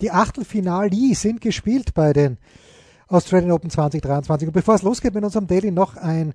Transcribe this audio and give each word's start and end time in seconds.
Die 0.00 0.10
Achtelfinali 0.10 1.14
sind 1.14 1.40
gespielt 1.40 1.92
bei 1.92 2.12
den 2.12 2.38
Australian 3.08 3.52
Open 3.52 3.70
2023. 3.70 4.48
Und 4.48 4.54
bevor 4.54 4.74
es 4.74 4.82
losgeht 4.82 5.14
mit 5.14 5.24
unserem 5.24 5.46
Daily, 5.46 5.70
noch 5.70 5.96
ein 5.96 6.32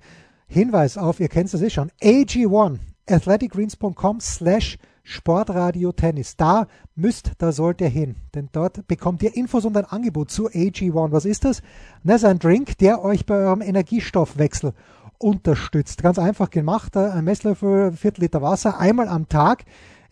Hinweis 0.47 0.97
auf, 0.97 1.19
ihr 1.19 1.29
kennt 1.29 1.51
es 1.51 1.61
eh 1.61 1.69
schon, 1.71 1.91
AG1, 2.01 2.77
athleticgreens.com 3.09 4.19
slash 4.19 4.77
Sportradio 5.01 5.91
Tennis. 5.93 6.35
Da 6.35 6.67
müsst, 6.95 7.31
da 7.39 7.51
sollt 7.51 7.81
ihr 7.81 7.89
hin, 7.89 8.15
denn 8.33 8.49
dort 8.51 8.87
bekommt 8.87 9.23
ihr 9.23 9.35
Infos 9.35 9.65
und 9.65 9.77
ein 9.77 9.85
Angebot 9.85 10.29
zu 10.29 10.47
AG1. 10.47 11.11
Was 11.11 11.25
ist 11.25 11.45
das? 11.45 11.61
Das 12.03 12.17
ist 12.17 12.25
ein 12.25 12.39
Drink, 12.39 12.77
der 12.77 13.03
euch 13.03 13.25
bei 13.25 13.35
eurem 13.35 13.61
Energiestoffwechsel 13.61 14.73
unterstützt. 15.17 16.03
Ganz 16.03 16.19
einfach 16.19 16.49
gemacht, 16.49 16.97
ein 16.97 17.23
Messlöffel, 17.23 17.93
Viertel 17.93 18.21
Liter 18.21 18.41
Wasser, 18.41 18.79
einmal 18.79 19.07
am 19.07 19.29
Tag, 19.29 19.65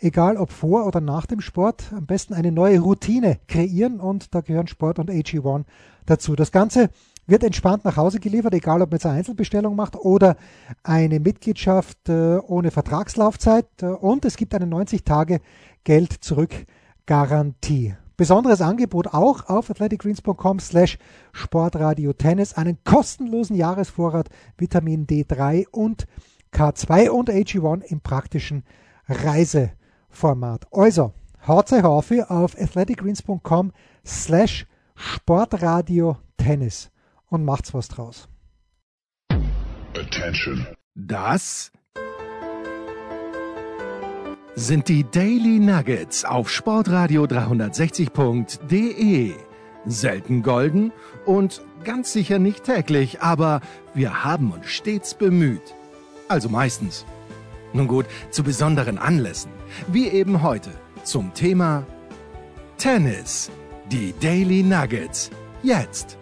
egal 0.04 0.38
ob 0.38 0.52
vor 0.52 0.86
oder 0.86 1.02
nach 1.02 1.26
dem 1.26 1.42
Sport, 1.42 1.92
am 1.96 2.06
besten 2.06 2.34
eine 2.34 2.52
neue 2.52 2.80
Routine 2.80 3.40
kreieren 3.48 4.00
und 4.00 4.36
da 4.36 4.42
gehören 4.42 4.68
Sport 4.68 5.00
und 5.00 5.10
AG1 5.10 5.64
dazu. 6.06 6.36
Das 6.36 6.52
Ganze 6.52 6.90
wird 7.26 7.44
entspannt 7.44 7.86
nach 7.86 7.96
Hause 7.96 8.20
geliefert, 8.20 8.54
egal 8.54 8.82
ob 8.82 8.92
man 8.92 8.98
jetzt 8.98 9.06
eine 9.06 9.18
Einzelbestellung 9.18 9.76
macht 9.76 9.96
oder 9.96 10.36
eine 10.84 11.22
Mitgliedschaft 11.22 12.10
äh, 12.10 12.38
ohne 12.38 12.70
Vertragslaufzeit. 12.72 13.66
Äh, 13.82 13.86
und 13.86 14.26
es 14.26 14.36
gibt 14.36 14.54
eine 14.54 14.68
90 14.68 15.06
Tage 15.06 15.40
Geld 15.86 16.12
zurück 16.12 16.54
Garantie. 17.06 17.96
Besonderes 18.18 18.62
Angebot 18.62 19.08
auch 19.08 19.48
auf 19.48 19.70
athleticgreens.com 19.70 20.60
slash 20.60 20.98
sportradio 21.32 22.14
tennis. 22.14 22.54
Einen 22.54 22.78
kostenlosen 22.84 23.56
Jahresvorrat 23.56 24.30
Vitamin 24.58 25.08
D3 25.08 25.68
und 25.72 26.06
K2 26.54 27.10
und 27.10 27.30
AG1 27.30 27.84
im 27.84 28.02
praktischen 28.02 28.64
Reiseformat. 30.14 30.68
Also, 30.72 31.14
haut 31.48 31.74
euch 31.74 31.84
auf 31.84 32.12
auf 32.30 32.58
athleticgreens.com 32.58 33.74
slash 34.06 34.66
sportradio 34.96 36.18
tennis 36.38 36.92
und 37.30 37.44
macht's 37.44 37.74
was 37.74 37.88
draus. 37.88 38.30
Attention. 39.96 40.68
Das 40.96 41.72
sind 44.56 44.88
die 44.88 45.04
Daily 45.04 45.60
Nuggets 45.60 46.26
auf 46.26 46.50
Sportradio 46.50 47.24
360.de. 47.24 49.34
Selten 49.86 50.44
golden 50.44 50.94
und 51.26 51.62
ganz 51.84 52.14
sicher 52.14 52.40
nicht 52.40 52.64
täglich, 52.64 53.22
aber 53.22 53.60
wir 53.94 54.24
haben 54.24 54.52
uns 54.52 54.68
stets 54.68 55.14
bemüht. 55.14 55.76
Also 56.30 56.48
meistens. 56.50 57.06
Nun 57.74 57.88
gut, 57.88 58.06
zu 58.30 58.44
besonderen 58.44 59.00
Anlässen, 59.00 59.52
wie 59.88 60.08
eben 60.08 60.42
heute 60.42 60.72
zum 61.04 61.34
Thema 61.34 61.86
Tennis. 62.78 63.50
Die 63.92 64.14
Daily 64.20 64.64
Nuggets. 64.64 65.30
Jetzt. 65.62 66.18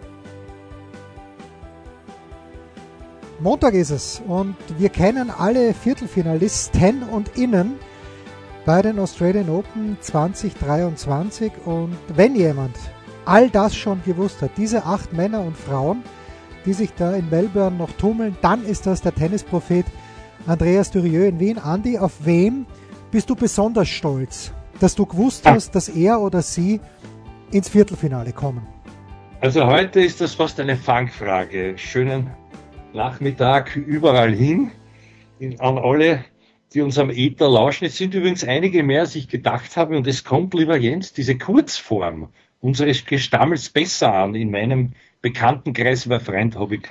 Montag 3.40 3.74
ist 3.74 3.90
es 3.90 4.22
und 4.26 4.54
wir 4.78 4.88
kennen 4.88 5.30
alle 5.30 5.74
Viertelfinalisten 5.74 7.02
und 7.02 7.36
Innen 7.36 7.74
bei 8.64 8.82
den 8.82 8.98
Australian 8.98 9.48
Open 9.48 9.96
2023 10.00 11.52
und 11.64 11.96
wenn 12.14 12.36
jemand 12.36 12.76
all 13.24 13.50
das 13.50 13.74
schon 13.74 14.00
gewusst 14.04 14.42
hat, 14.42 14.52
diese 14.56 14.84
acht 14.84 15.12
Männer 15.12 15.40
und 15.40 15.56
Frauen, 15.56 16.02
die 16.64 16.72
sich 16.72 16.92
da 16.94 17.14
in 17.14 17.28
Melbourne 17.30 17.76
noch 17.76 17.90
tummeln, 17.92 18.36
dann 18.42 18.64
ist 18.64 18.86
das 18.86 19.02
der 19.02 19.14
Tennisprophet 19.14 19.86
Andreas 20.46 20.90
Durieux 20.90 21.28
in 21.28 21.40
Wien. 21.40 21.58
Andi, 21.58 21.98
auf 21.98 22.12
wem 22.24 22.66
bist 23.12 23.28
du 23.28 23.36
besonders 23.36 23.88
stolz, 23.88 24.52
dass 24.80 24.94
du 24.94 25.04
gewusst 25.04 25.46
hast, 25.46 25.74
dass 25.74 25.90
er 25.90 26.18
oder 26.18 26.40
sie 26.40 26.80
ins 27.52 27.68
Viertelfinale 27.68 28.32
kommen? 28.32 28.66
Also 29.42 29.66
heute 29.66 30.00
ist 30.00 30.22
das 30.22 30.34
fast 30.34 30.58
eine 30.58 30.76
Fangfrage. 30.76 31.74
Schönen 31.76 32.30
Nachmittag 32.94 33.76
überall 33.76 34.32
hin, 34.32 34.70
an 35.58 35.76
alle, 35.76 36.24
die 36.72 36.80
uns 36.80 36.98
am 36.98 37.10
Ether 37.10 37.50
lauschen. 37.50 37.84
Es 37.84 37.98
sind 37.98 38.14
übrigens 38.14 38.44
einige 38.44 38.82
mehr, 38.82 39.02
als 39.02 39.14
ich 39.14 39.28
gedacht 39.28 39.76
habe. 39.76 39.94
Und 39.94 40.06
es 40.06 40.24
kommt, 40.24 40.54
lieber 40.54 40.78
Jens, 40.78 41.12
diese 41.12 41.36
Kurzform 41.36 42.28
unseres 42.60 43.04
Gestammels 43.04 43.68
besser 43.68 44.14
an. 44.14 44.34
In 44.34 44.50
meinem 44.50 44.92
Bekanntenkreis 45.20 46.08
war 46.08 46.20
Freund 46.20 46.56
habe 46.56 46.76
ich. 46.76 46.82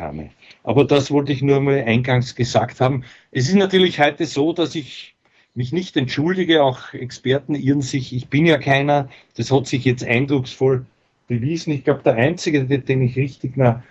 Aber 0.64 0.86
das 0.86 1.10
wollte 1.10 1.32
ich 1.32 1.42
nur 1.42 1.62
mal 1.62 1.84
eingangs 1.84 2.36
gesagt 2.36 2.80
haben. 2.80 3.06
Es 3.32 3.50
ist 3.50 3.56
natürlich 3.56 4.00
heute 4.00 4.28
so, 4.28 4.54
dass 4.54 4.76
ich 4.76 5.16
mich 5.54 5.74
nicht 5.74 5.98
entschuldige, 5.98 6.64
auch 6.64 6.94
Experten 6.94 7.56
irren 7.56 7.82
sich, 7.82 8.16
ich 8.16 8.30
bin 8.30 8.46
ja 8.46 8.58
keiner, 8.58 9.10
das 9.36 9.52
hat 9.52 9.68
sich 9.68 9.86
jetzt 9.86 10.04
eindrucksvoll 10.04 10.86
bewiesen. 11.28 11.74
Ich 11.74 11.84
glaube, 11.84 12.02
der 12.04 12.16
Einzige, 12.16 12.64
den 12.66 13.02
ich 13.02 13.16
richtig, 13.18 13.54
na, 13.56 13.84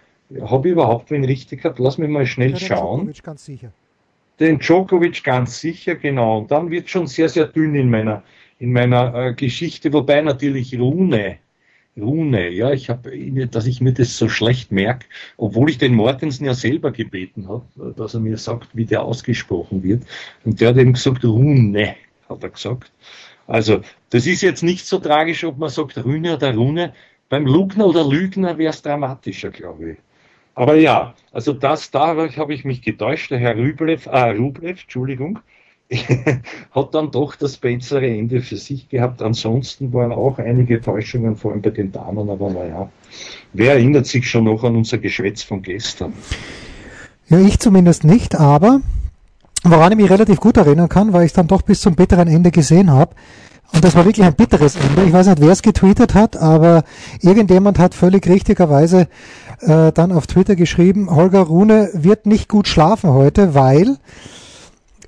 habe 0.43 0.69
ich 0.69 0.72
überhaupt 0.72 1.10
wen 1.10 1.25
richtig 1.25 1.62
gehabt? 1.62 1.78
Lass 1.78 1.98
mich 1.98 2.09
mal 2.09 2.26
schnell 2.26 2.53
ja, 2.53 2.59
den 2.59 2.66
schauen. 2.66 2.98
Djokovic 3.00 3.22
ganz 3.22 3.44
sicher. 3.44 3.72
Den 4.38 4.59
Djokovic 4.59 5.25
ganz 5.25 5.60
sicher, 5.60 5.97
genau. 5.97 6.38
Und 6.38 6.50
dann 6.50 6.71
wird 6.71 6.88
schon 6.88 7.06
sehr, 7.06 7.28
sehr 7.28 7.47
dünn 7.47 7.75
in 7.75 7.91
meiner, 7.91 8.22
in 8.59 8.72
meiner 8.72 9.15
äh, 9.15 9.34
Geschichte, 9.34 9.92
wobei 9.92 10.22
natürlich 10.22 10.78
Rune, 10.78 11.38
Rune, 11.96 12.50
ja, 12.50 12.70
ich 12.72 12.88
habe, 12.88 13.10
dass 13.48 13.66
ich 13.66 13.80
mir 13.80 13.92
das 13.92 14.16
so 14.16 14.28
schlecht 14.28 14.72
merke, 14.72 15.06
obwohl 15.36 15.70
ich 15.70 15.78
den 15.78 15.94
Mortensen 15.94 16.46
ja 16.46 16.54
selber 16.54 16.92
gebeten 16.92 17.48
habe, 17.48 17.94
dass 17.96 18.14
er 18.14 18.20
mir 18.20 18.38
sagt, 18.38 18.68
wie 18.74 18.84
der 18.84 19.02
ausgesprochen 19.02 19.82
wird. 19.82 20.04
Und 20.44 20.60
der 20.60 20.70
hat 20.70 20.76
eben 20.76 20.92
gesagt, 20.92 21.24
Rune, 21.24 21.96
hat 22.28 22.42
er 22.42 22.50
gesagt. 22.50 22.92
Also, 23.46 23.80
das 24.10 24.26
ist 24.26 24.42
jetzt 24.42 24.62
nicht 24.62 24.86
so 24.86 24.98
tragisch, 24.98 25.42
ob 25.44 25.58
man 25.58 25.68
sagt 25.68 26.02
Rune 26.04 26.34
oder 26.36 26.54
Rune. 26.54 26.92
Beim 27.28 27.46
Lugner 27.46 27.86
oder 27.86 28.06
Lügner 28.06 28.58
wäre 28.58 28.70
es 28.70 28.82
dramatischer, 28.82 29.50
glaube 29.50 29.92
ich. 29.92 29.98
Aber 30.54 30.74
ja, 30.74 31.14
also 31.32 31.52
das, 31.52 31.90
da 31.90 32.08
habe 32.08 32.54
ich 32.54 32.64
mich 32.64 32.82
getäuscht. 32.82 33.30
Der 33.30 33.38
Herr 33.38 33.56
Rublev, 33.56 34.06
äh, 34.06 34.30
Rublev, 34.30 34.82
Entschuldigung, 34.82 35.38
hat 36.70 36.94
dann 36.94 37.10
doch 37.10 37.34
das 37.36 37.56
bessere 37.56 38.06
Ende 38.06 38.42
für 38.42 38.56
sich 38.56 38.88
gehabt. 38.88 39.22
Ansonsten 39.22 39.92
waren 39.92 40.12
auch 40.12 40.38
einige 40.38 40.80
Täuschungen, 40.80 41.36
vor 41.36 41.52
allem 41.52 41.62
bei 41.62 41.70
den 41.70 41.90
Damen, 41.90 42.30
aber 42.30 42.50
naja, 42.50 42.90
wer 43.52 43.72
erinnert 43.72 44.06
sich 44.06 44.28
schon 44.28 44.44
noch 44.44 44.62
an 44.64 44.76
unser 44.76 44.98
Geschwätz 44.98 45.42
von 45.42 45.62
gestern? 45.62 46.12
Ja, 47.28 47.38
ich 47.40 47.58
zumindest 47.58 48.04
nicht, 48.04 48.34
aber 48.34 48.80
woran 49.64 49.92
ich 49.92 49.98
mich 49.98 50.10
relativ 50.10 50.40
gut 50.40 50.56
erinnern 50.56 50.88
kann, 50.88 51.12
weil 51.12 51.24
ich 51.24 51.30
es 51.30 51.34
dann 51.34 51.48
doch 51.48 51.62
bis 51.62 51.80
zum 51.80 51.94
bitteren 51.94 52.28
Ende 52.28 52.50
gesehen 52.50 52.90
habe, 52.90 53.14
und 53.72 53.84
das 53.84 53.94
war 53.94 54.04
wirklich 54.04 54.26
ein 54.26 54.34
bitteres 54.34 54.76
Ende. 54.76 55.04
Ich 55.04 55.12
weiß 55.12 55.28
nicht, 55.28 55.40
wer 55.40 55.50
es 55.50 55.62
getweetet 55.62 56.14
hat, 56.14 56.36
aber 56.36 56.82
irgendjemand 57.20 57.78
hat 57.78 57.94
völlig 57.94 58.26
richtigerweise 58.26 59.06
äh, 59.60 59.92
dann 59.92 60.12
auf 60.12 60.26
Twitter 60.26 60.56
geschrieben, 60.56 61.08
Holger 61.14 61.42
Rune 61.42 61.90
wird 61.92 62.26
nicht 62.26 62.48
gut 62.48 62.66
schlafen 62.66 63.10
heute, 63.10 63.54
weil, 63.54 63.96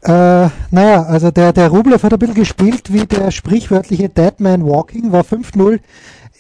äh, 0.03 0.49
naja, 0.71 1.05
also 1.05 1.31
der, 1.31 1.53
der 1.53 1.69
Rublev 1.69 2.03
hat 2.03 2.13
ein 2.13 2.19
bisschen 2.19 2.35
gespielt 2.35 2.93
wie 2.93 3.07
der 3.07 3.31
sprichwörtliche 3.31 4.09
Deadman 4.09 4.65
Walking, 4.65 5.13
war 5.13 5.23
5-0 5.23 5.79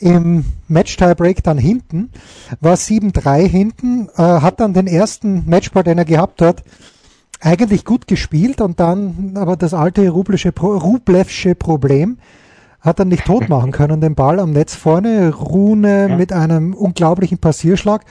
im 0.00 0.44
Match-Tiebreak 0.66 1.44
dann 1.44 1.58
hinten, 1.58 2.10
war 2.60 2.74
7-3 2.74 3.46
hinten, 3.46 4.08
äh, 4.16 4.22
hat 4.22 4.58
dann 4.58 4.74
den 4.74 4.88
ersten 4.88 5.48
Matchball, 5.48 5.84
den 5.84 5.98
er 5.98 6.04
gehabt 6.04 6.42
hat, 6.42 6.64
eigentlich 7.40 7.84
gut 7.84 8.08
gespielt 8.08 8.60
und 8.60 8.80
dann 8.80 9.34
aber 9.36 9.56
das 9.56 9.74
alte 9.74 10.08
Rublevsche, 10.08 10.52
Rublevsche 10.58 11.54
Problem 11.54 12.18
hat 12.80 12.98
er 12.98 13.04
nicht 13.04 13.24
tot 13.24 13.48
machen 13.48 13.70
können, 13.70 14.00
den 14.00 14.16
Ball 14.16 14.40
am 14.40 14.50
Netz 14.50 14.74
vorne, 14.74 15.32
Rune 15.32 16.08
ja. 16.08 16.16
mit 16.16 16.32
einem 16.32 16.74
unglaublichen 16.74 17.38
Passierschlag 17.38 18.04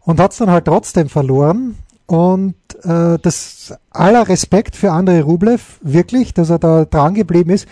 und 0.00 0.20
hat 0.20 0.32
es 0.32 0.38
dann 0.38 0.50
halt 0.50 0.66
trotzdem 0.66 1.08
verloren. 1.08 1.76
Und 2.12 2.56
äh, 2.82 3.18
das 3.22 3.72
aller 3.88 4.28
Respekt 4.28 4.76
für 4.76 4.92
Andrei 4.92 5.22
Rublev, 5.22 5.80
wirklich, 5.80 6.34
dass 6.34 6.50
er 6.50 6.58
da 6.58 6.84
dran 6.84 7.14
geblieben 7.14 7.48
ist. 7.48 7.66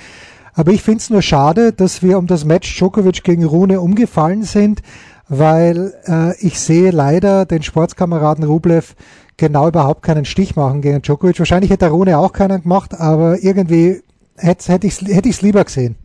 Aber 0.54 0.72
ich 0.72 0.80
finde 0.80 1.00
es 1.00 1.10
nur 1.10 1.20
schade, 1.20 1.74
dass 1.74 2.02
wir 2.02 2.16
um 2.16 2.26
das 2.26 2.46
Match 2.46 2.74
Djokovic 2.74 3.22
gegen 3.22 3.44
Rune 3.44 3.82
umgefallen 3.82 4.44
sind, 4.44 4.80
weil 5.28 5.92
äh, 6.06 6.34
ich 6.38 6.58
sehe 6.58 6.90
leider 6.90 7.44
den 7.44 7.62
Sportskameraden 7.62 8.44
Rublev 8.44 8.94
genau 9.36 9.68
überhaupt 9.68 10.02
keinen 10.02 10.24
Stich 10.24 10.56
machen 10.56 10.80
gegen 10.80 11.02
Djokovic. 11.02 11.38
Wahrscheinlich 11.38 11.70
hätte 11.70 11.90
Rune 11.90 12.16
auch 12.16 12.32
keinen 12.32 12.62
gemacht, 12.62 12.98
aber 12.98 13.44
irgendwie 13.44 14.00
hätte 14.36 14.72
hätt 14.72 14.84
ich 14.84 15.02
es 15.02 15.06
hätt 15.06 15.42
lieber 15.42 15.64
gesehen. 15.64 15.96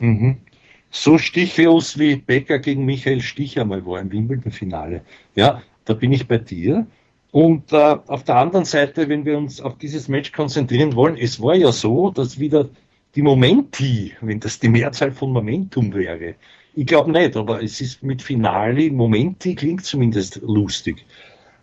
Mhm. 0.00 0.36
So 0.90 1.16
stichlos 1.16 1.98
wie 1.98 2.16
Becker 2.16 2.58
gegen 2.58 2.84
Michael 2.84 3.22
Stich 3.22 3.58
einmal 3.58 3.86
war 3.86 4.02
im 4.02 4.12
Wimbledon-Finale. 4.12 5.00
Ja, 5.34 5.62
da 5.86 5.94
bin 5.94 6.12
ich 6.12 6.28
bei 6.28 6.36
dir. 6.36 6.86
Und 7.34 7.72
äh, 7.72 7.96
auf 8.06 8.22
der 8.22 8.36
anderen 8.36 8.64
Seite, 8.64 9.08
wenn 9.08 9.24
wir 9.24 9.36
uns 9.36 9.60
auf 9.60 9.76
dieses 9.76 10.06
Match 10.06 10.30
konzentrieren 10.30 10.94
wollen, 10.94 11.16
es 11.16 11.42
war 11.42 11.56
ja 11.56 11.72
so, 11.72 12.10
dass 12.12 12.38
wieder 12.38 12.68
die 13.16 13.22
Momenti, 13.22 14.12
wenn 14.20 14.38
das 14.38 14.60
die 14.60 14.68
Mehrzahl 14.68 15.10
von 15.10 15.32
Momentum 15.32 15.92
wäre, 15.94 16.36
ich 16.76 16.86
glaube 16.86 17.10
nicht, 17.10 17.36
aber 17.36 17.60
es 17.60 17.80
ist 17.80 18.04
mit 18.04 18.22
Finale, 18.22 18.88
Momenti 18.92 19.56
klingt 19.56 19.84
zumindest 19.84 20.42
lustig. 20.42 21.04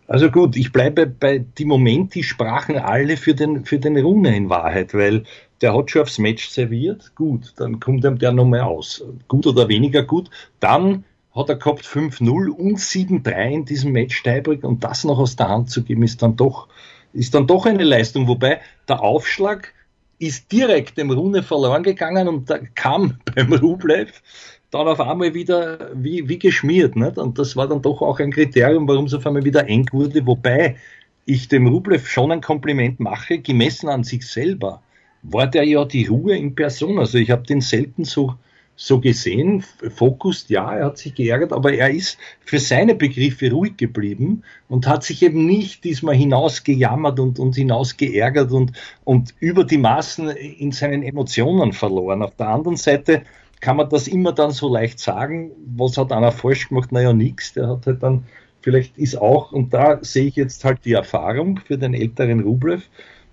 Also 0.08 0.30
gut, 0.30 0.56
ich 0.56 0.72
bleibe 0.72 1.06
bei 1.06 1.38
die 1.38 1.64
Momenti 1.64 2.22
sprachen 2.22 2.76
alle 2.76 3.16
für 3.16 3.34
den, 3.34 3.64
für 3.64 3.78
den 3.78 3.96
Rune 3.96 4.36
in 4.36 4.50
Wahrheit, 4.50 4.92
weil 4.92 5.22
der 5.62 5.74
hat 5.74 5.90
schon 5.90 6.02
aufs 6.02 6.18
Match 6.18 6.50
serviert, 6.50 7.14
gut, 7.14 7.54
dann 7.56 7.80
kommt 7.80 8.04
ihm 8.04 8.18
der 8.18 8.32
nochmal 8.32 8.60
aus. 8.60 9.02
Gut 9.26 9.46
oder 9.46 9.68
weniger 9.68 10.02
gut. 10.02 10.28
Dann 10.60 11.04
hat 11.34 11.48
er 11.48 11.56
gehabt 11.56 11.84
5-0 11.84 12.48
und 12.48 12.78
7-3 12.78 13.50
in 13.50 13.64
diesem 13.64 13.92
Match 13.92 14.22
Tiebreak 14.22 14.64
und 14.64 14.84
das 14.84 15.04
noch 15.04 15.18
aus 15.18 15.36
der 15.36 15.48
Hand 15.48 15.70
zu 15.70 15.82
geben, 15.82 16.02
ist 16.02 16.22
dann 16.22 16.36
doch, 16.36 16.68
ist 17.12 17.34
dann 17.34 17.46
doch 17.46 17.66
eine 17.66 17.84
Leistung. 17.84 18.28
Wobei 18.28 18.60
der 18.88 19.00
Aufschlag 19.00 19.72
ist 20.18 20.52
direkt 20.52 20.98
dem 20.98 21.10
Rune 21.10 21.42
verloren 21.42 21.82
gegangen 21.82 22.28
und 22.28 22.50
da 22.50 22.58
kam 22.74 23.18
beim 23.34 23.52
Rublev 23.52 24.22
dann 24.70 24.88
auf 24.88 25.00
einmal 25.00 25.34
wieder 25.34 25.90
wie, 25.94 26.28
wie 26.28 26.38
geschmiert. 26.38 26.96
Nicht? 26.96 27.18
Und 27.18 27.38
das 27.38 27.56
war 27.56 27.68
dann 27.68 27.82
doch 27.82 28.02
auch 28.02 28.20
ein 28.20 28.32
Kriterium, 28.32 28.86
warum 28.88 29.06
es 29.06 29.14
auf 29.14 29.26
einmal 29.26 29.44
wieder 29.44 29.66
eng 29.68 29.88
wurde, 29.92 30.26
wobei 30.26 30.76
ich 31.24 31.48
dem 31.48 31.66
Rublev 31.66 32.08
schon 32.08 32.32
ein 32.32 32.40
Kompliment 32.40 32.98
mache, 33.00 33.38
gemessen 33.38 33.88
an 33.88 34.04
sich 34.04 34.26
selber, 34.26 34.82
war 35.22 35.46
der 35.46 35.64
ja 35.64 35.84
die 35.84 36.06
Ruhe 36.06 36.36
in 36.36 36.54
Person. 36.54 36.98
Also 36.98 37.18
ich 37.18 37.30
habe 37.30 37.46
den 37.46 37.60
selten 37.60 38.04
so, 38.04 38.34
so 38.74 39.00
gesehen, 39.00 39.62
Fokus, 39.94 40.46
ja, 40.48 40.74
er 40.74 40.86
hat 40.86 40.98
sich 40.98 41.14
geärgert, 41.14 41.52
aber 41.52 41.72
er 41.72 41.90
ist 41.90 42.18
für 42.40 42.58
seine 42.58 42.94
Begriffe 42.94 43.50
ruhig 43.50 43.76
geblieben 43.76 44.42
und 44.68 44.86
hat 44.86 45.04
sich 45.04 45.22
eben 45.22 45.46
nicht 45.46 45.84
diesmal 45.84 46.14
hinausgejammert 46.14 47.20
und, 47.20 47.38
und 47.38 47.54
hinausgeärgert 47.54 48.50
und, 48.50 48.72
und 49.04 49.34
über 49.40 49.64
die 49.64 49.78
Maßen 49.78 50.30
in 50.30 50.72
seinen 50.72 51.02
Emotionen 51.02 51.72
verloren. 51.72 52.22
Auf 52.22 52.34
der 52.36 52.48
anderen 52.48 52.76
Seite 52.76 53.22
kann 53.60 53.76
man 53.76 53.88
das 53.88 54.08
immer 54.08 54.32
dann 54.32 54.50
so 54.50 54.68
leicht 54.72 54.98
sagen. 54.98 55.52
Was 55.76 55.96
hat 55.96 56.10
einer 56.10 56.32
falsch 56.32 56.68
gemacht? 56.68 56.90
Naja, 56.92 57.12
nichts. 57.12 57.52
Der 57.52 57.68
hat 57.68 57.86
halt 57.86 58.02
dann, 58.02 58.24
vielleicht 58.60 58.98
ist 58.98 59.16
auch, 59.16 59.52
und 59.52 59.72
da 59.72 59.98
sehe 60.02 60.26
ich 60.26 60.36
jetzt 60.36 60.64
halt 60.64 60.84
die 60.84 60.94
Erfahrung 60.94 61.60
für 61.64 61.78
den 61.78 61.94
älteren 61.94 62.40
Rublev, 62.40 62.82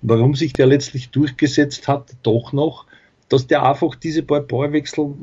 warum 0.01 0.35
sich 0.35 0.53
der 0.53 0.67
letztlich 0.67 1.09
durchgesetzt 1.09 1.87
hat, 1.87 2.15
doch 2.21 2.53
noch, 2.53 2.85
dass 3.29 3.45
der 3.45 3.63
einfach 3.63 3.95
diese 3.95 4.23
paar 4.23 4.41
Ballwechsel 4.41 5.13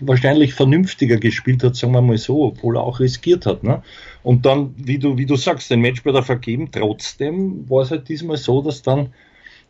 wahrscheinlich 0.00 0.54
vernünftiger 0.54 1.16
gespielt 1.16 1.64
hat, 1.64 1.74
sagen 1.74 1.94
wir 1.94 2.02
mal 2.02 2.18
so, 2.18 2.44
obwohl 2.44 2.76
er 2.76 2.82
auch 2.82 3.00
riskiert 3.00 3.46
hat. 3.46 3.64
Ne? 3.64 3.82
Und 4.22 4.44
dann, 4.44 4.74
wie 4.76 4.98
du, 4.98 5.16
wie 5.16 5.26
du 5.26 5.36
sagst, 5.36 5.70
den 5.70 5.80
Match 5.80 6.02
bei 6.02 6.12
der 6.12 6.22
vergeben, 6.22 6.70
trotzdem 6.70 7.68
war 7.68 7.82
es 7.82 7.90
halt 7.90 8.08
diesmal 8.08 8.36
so, 8.36 8.60
dass 8.60 8.82
dann 8.82 9.14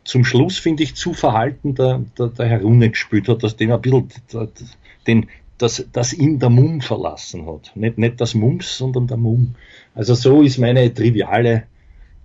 zum 0.02 0.24
Schluss, 0.24 0.58
finde 0.58 0.82
ich, 0.82 0.96
zu 0.96 1.14
verhalten 1.14 1.74
der, 1.76 2.02
der, 2.18 2.28
der 2.28 2.46
Herr 2.46 2.62
Rune 2.62 2.90
gespielt 2.90 3.28
hat, 3.28 3.42
dass 3.44 3.56
den 3.56 3.70
ein 3.70 3.80
bisschen 3.80 4.08
den, 5.06 5.28
das, 5.58 5.86
das 5.92 6.12
ihn 6.12 6.38
der 6.38 6.50
Mumm 6.50 6.80
verlassen 6.80 7.46
hat. 7.46 7.70
Nicht, 7.74 7.98
nicht 7.98 8.20
das 8.20 8.34
Mums, 8.34 8.78
sondern 8.78 9.06
der 9.06 9.18
Mumm. 9.18 9.54
Also 9.94 10.14
so 10.14 10.42
ist 10.42 10.58
meine 10.58 10.92
triviale 10.92 11.64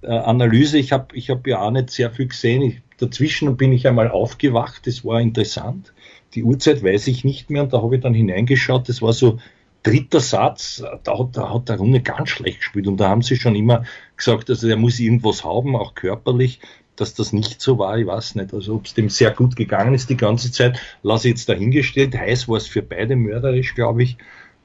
äh, 0.02 0.08
Analyse. 0.08 0.78
Ich 0.78 0.92
habe 0.92 1.16
ich 1.16 1.30
hab 1.30 1.46
ja 1.46 1.62
auch 1.62 1.72
nicht 1.72 1.90
sehr 1.90 2.12
viel 2.12 2.28
gesehen. 2.28 2.62
Ich, 2.62 2.82
dazwischen 2.98 3.58
bin 3.58 3.74
ich 3.74 3.88
einmal 3.88 4.10
aufgewacht, 4.10 4.88
das 4.88 5.04
war 5.06 5.22
interessant. 5.22 5.94
Die 6.34 6.44
Uhrzeit 6.44 6.84
weiß 6.84 7.08
ich 7.08 7.24
nicht 7.24 7.50
mehr 7.50 7.64
und 7.64 7.74
da 7.74 7.82
habe 7.82 7.96
ich 7.96 8.02
dann 8.02 8.14
hineingeschaut. 8.14 8.90
Das 8.90 9.02
war 9.02 9.14
so 9.14 9.40
dritter 9.84 10.20
Satz, 10.20 10.84
da 11.04 11.20
hat, 11.20 11.38
da 11.38 11.54
hat 11.54 11.70
der 11.70 11.78
Runde 11.78 12.02
ganz 12.02 12.30
schlecht 12.30 12.60
gespielt 12.60 12.88
und 12.88 12.98
da 12.98 13.10
haben 13.10 13.22
sie 13.22 13.36
schon 13.36 13.56
immer 13.56 13.86
gesagt, 14.18 14.50
also 14.50 14.68
er 14.68 14.78
muss 14.78 15.00
irgendwas 15.00 15.44
haben, 15.44 15.76
auch 15.76 15.94
körperlich 15.94 16.60
dass 16.96 17.14
das 17.14 17.34
nicht 17.34 17.62
so 17.62 17.78
war, 17.78 17.98
ich 17.98 18.08
weiß 18.08 18.36
nicht. 18.36 18.54
Also 18.54 18.76
ob 18.76 18.86
es 18.86 18.94
dem 18.94 19.10
sehr 19.10 19.32
gut 19.32 19.56
gegangen 19.56 19.94
ist 19.94 20.10
die 20.10 20.18
ganze 20.18 20.52
Zeit, 20.52 20.80
lasse 21.04 21.28
ich 21.28 21.36
jetzt 21.36 21.50
dahingestellt. 21.50 22.18
Heiß 22.18 22.48
war 22.48 22.58
es 22.58 22.68
für 22.68 22.82
beide 22.82 23.16
mörderisch, 23.16 23.76
glaube 23.76 24.04
ich. 24.04 24.18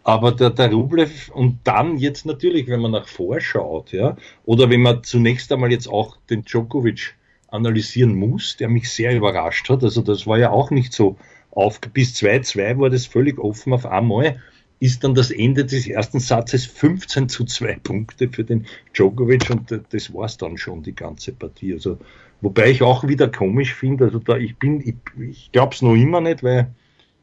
Aber 0.03 0.33
der, 0.33 0.51
der 0.51 0.73
Rublev 0.73 1.31
und 1.31 1.61
dann 1.65 1.99
jetzt 1.99 2.25
natürlich, 2.25 2.69
wenn 2.69 2.81
man 2.81 2.93
nach 2.93 3.07
vorschaut, 3.07 3.93
ja, 3.93 4.17
oder 4.45 4.71
wenn 4.71 4.81
man 4.81 5.05
zunächst 5.05 5.53
einmal 5.53 5.71
jetzt 5.71 5.89
auch 5.89 6.17
den 6.31 6.45
Djokovic 6.45 7.17
analysieren 7.51 8.15
muss, 8.15 8.57
der 8.57 8.69
mich 8.69 8.91
sehr 8.91 9.17
überrascht 9.17 9.69
hat. 9.69 9.83
Also 9.83 10.03
das 10.03 10.27
war 10.27 10.39
ja 10.39 10.51
auch 10.51 10.71
nicht 10.71 10.93
so 10.93 11.17
auf, 11.51 11.81
bis 11.81 12.15
2-2 12.15 12.79
war 12.79 12.91
das 12.91 13.07
völlig 13.07 13.39
offen 13.39 13.73
auf 13.73 13.87
einmal 13.87 14.41
ist 14.81 15.05
dann 15.05 15.15
das 15.15 15.31
Ende 15.31 15.67
des 15.67 15.87
ersten 15.87 16.21
Satzes 16.21 16.65
15 16.65 17.29
zu 17.29 17.45
2 17.45 17.81
Punkte 17.83 18.29
für 18.29 18.45
den 18.45 18.67
Djokovic 18.95 19.51
und 19.51 19.71
das 19.91 20.13
war's 20.13 20.39
dann 20.39 20.57
schon, 20.57 20.83
die 20.83 20.95
ganze 20.95 21.33
Partie. 21.33 21.75
Also, 21.75 21.99
wobei 22.41 22.71
ich 22.71 22.83
auch 22.83 23.07
wieder 23.07 23.29
komisch 23.29 23.75
finde, 23.75 24.07
also 24.07 24.19
da, 24.19 24.39
ich 24.39 24.57
bin, 24.57 24.81
ich, 24.81 24.97
ich 25.21 25.53
glaube 25.53 25.75
es 25.75 25.83
noch 25.83 25.95
immer 25.95 26.23
nicht, 26.23 26.43
weil 26.43 26.75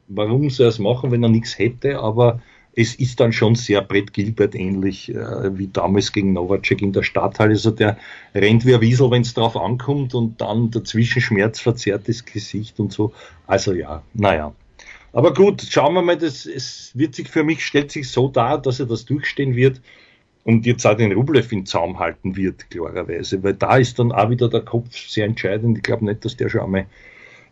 warum 0.07 0.51
soll 0.51 0.68
er 0.68 0.69
es 0.69 0.80
machen, 0.80 1.12
wenn 1.12 1.23
er 1.23 1.30
nichts 1.30 1.57
hätte, 1.57 2.00
aber 2.00 2.41
es 2.77 2.94
ist 2.94 3.19
dann 3.19 3.33
schon 3.33 3.56
sehr 3.56 3.81
Brett 3.81 4.13
Gilbert 4.13 4.53
ähnlich 4.53 5.09
äh, 5.09 5.57
wie 5.57 5.68
damals 5.68 6.12
gegen 6.12 6.33
Novacek 6.33 6.83
in 6.83 6.94
der 6.94 7.01
Stadthalle. 7.01 7.53
Also 7.53 7.71
der 7.71 7.97
rennt 8.35 8.68
wie 8.68 8.75
ein 8.75 8.81
Wiesel, 8.81 9.09
wenn 9.09 9.24
es 9.24 9.33
drauf 9.33 9.57
ankommt 9.57 10.13
und 10.13 10.39
dann 10.39 10.69
dazwischen 10.69 11.19
schmerzverzerrtes 11.19 12.25
Gesicht 12.25 12.79
und 12.79 12.94
so. 12.94 13.13
Also 13.47 13.74
ja, 13.74 14.03
naja. 14.13 14.53
Aber 15.12 15.33
gut, 15.33 15.65
schauen 15.68 15.95
wir 15.95 16.03
mal, 16.03 16.18
das, 16.18 16.45
es 16.45 16.91
wird 16.94 17.15
sich 17.15 17.29
für 17.29 17.44
mich, 17.44 17.65
stellt 17.65 17.91
sich 17.91 18.12
so 18.12 18.27
dar, 18.27 18.62
dass 18.62 18.80
er 18.80 18.85
das 18.85 19.06
durchstehen 19.06 19.56
wird 19.56 19.81
und 20.44 20.68
jetzt 20.68 20.85
auch 20.85 20.95
den 20.95 21.13
Rublev 21.13 21.51
in 21.51 21.65
Zaum 21.65 21.97
halten 21.97 22.35
wird, 22.35 22.69
klarerweise, 22.69 23.41
weil 23.41 23.56
da 23.56 23.77
ist 23.77 23.97
dann 23.97 24.12
auch 24.12 24.30
wieder 24.30 24.50
der 24.50 24.62
Kopf 24.62 24.95
sehr 24.95 25.25
entscheidend. 25.25 25.77
Ich 25.77 25.83
glaube 25.83 26.06
nicht, 26.06 26.23
dass 26.23 26.38
der 26.38 26.50
schon 26.50 26.62
einmal 26.62 26.85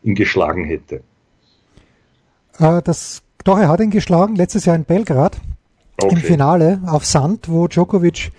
ihn 0.04 0.14
geschlagen 0.14 0.66
hätte. 0.66 1.02
Äh, 2.60 2.84
das, 2.84 3.24
doch, 3.46 3.58
er 3.58 3.70
hat 3.70 3.80
ihn 3.80 3.92
geschlagen, 3.92 4.36
letztes 4.36 4.66
Jahr 4.66 4.76
in 4.76 4.84
Belgrad, 4.84 5.38
okay. 6.02 6.16
im 6.16 6.22
Finale 6.22 6.82
auf 6.86 7.06
Sand, 7.06 7.48
wo 7.48 7.68
Djokovic 7.68 8.32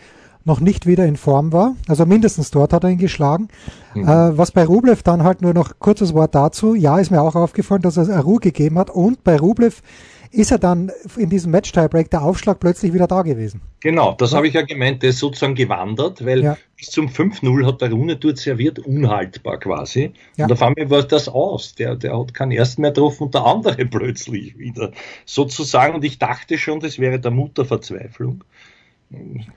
noch 0.44 0.60
nicht 0.60 0.86
wieder 0.86 1.06
in 1.06 1.16
Form 1.16 1.52
war. 1.52 1.74
Also 1.88 2.06
mindestens 2.06 2.50
dort 2.50 2.72
hat 2.72 2.84
er 2.84 2.90
ihn 2.90 2.98
geschlagen. 2.98 3.48
Mhm. 3.94 4.04
Äh, 4.04 4.38
was 4.38 4.52
bei 4.52 4.64
Rublev 4.64 5.02
dann 5.02 5.24
halt 5.24 5.42
nur 5.42 5.54
noch 5.54 5.78
kurzes 5.80 6.14
Wort 6.14 6.34
dazu. 6.34 6.74
Ja, 6.74 6.98
ist 6.98 7.10
mir 7.10 7.20
auch 7.20 7.34
aufgefallen, 7.34 7.82
dass 7.82 7.96
er 7.96 8.20
Ruhe 8.20 8.38
gegeben 8.38 8.78
hat. 8.78 8.90
Und 8.90 9.24
bei 9.24 9.36
Rublev 9.36 9.82
ist 10.30 10.50
er 10.50 10.58
dann 10.58 10.90
in 11.16 11.30
diesem 11.30 11.50
Match-Tiebreak 11.50 12.10
der 12.10 12.22
Aufschlag 12.22 12.60
plötzlich 12.60 12.92
wieder 12.92 13.06
da 13.06 13.22
gewesen. 13.22 13.60
Genau, 13.80 14.14
das 14.14 14.34
habe 14.34 14.48
ich 14.48 14.54
ja 14.54 14.62
gemeint, 14.62 15.02
der 15.02 15.10
ist 15.10 15.18
sozusagen 15.18 15.54
gewandert, 15.54 16.24
weil 16.24 16.42
ja. 16.42 16.56
bis 16.76 16.90
zum 16.90 17.08
5-0 17.08 17.66
hat 17.66 17.80
der 17.80 17.92
Rune 17.92 18.16
dort 18.16 18.38
serviert, 18.38 18.78
unhaltbar 18.78 19.58
quasi. 19.58 20.12
Ja. 20.36 20.46
Und 20.46 20.52
auf 20.52 20.62
einmal 20.62 20.90
war 20.90 21.02
das 21.02 21.28
aus. 21.28 21.74
Der, 21.74 21.96
der 21.96 22.18
hat 22.18 22.34
keinen 22.34 22.52
ersten 22.52 22.82
mehr 22.82 22.90
getroffen 22.90 23.24
und 23.24 23.34
der 23.34 23.44
andere 23.44 23.84
plötzlich 23.86 24.58
wieder. 24.58 24.92
Sozusagen, 25.24 25.94
und 25.94 26.04
ich 26.04 26.18
dachte 26.18 26.58
schon, 26.58 26.80
das 26.80 26.98
wäre 26.98 27.20
der 27.20 27.30
Mutterverzweiflung. 27.30 28.42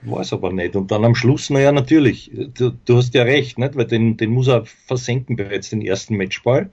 War 0.04 0.22
es 0.22 0.32
aber 0.32 0.54
nicht. 0.54 0.76
Und 0.76 0.92
dann 0.92 1.04
am 1.06 1.16
Schluss, 1.16 1.50
naja, 1.50 1.72
natürlich, 1.72 2.32
du, 2.54 2.72
du, 2.86 2.98
hast 2.98 3.16
ja 3.16 3.24
recht, 3.24 3.58
nicht? 3.58 3.76
weil 3.76 3.86
den, 3.86 4.16
den 4.16 4.30
muss 4.30 4.48
er 4.48 4.66
versenken 4.66 5.36
bereits, 5.36 5.72
den 5.72 5.82
ersten 5.82 6.18
Matchball. 6.18 6.70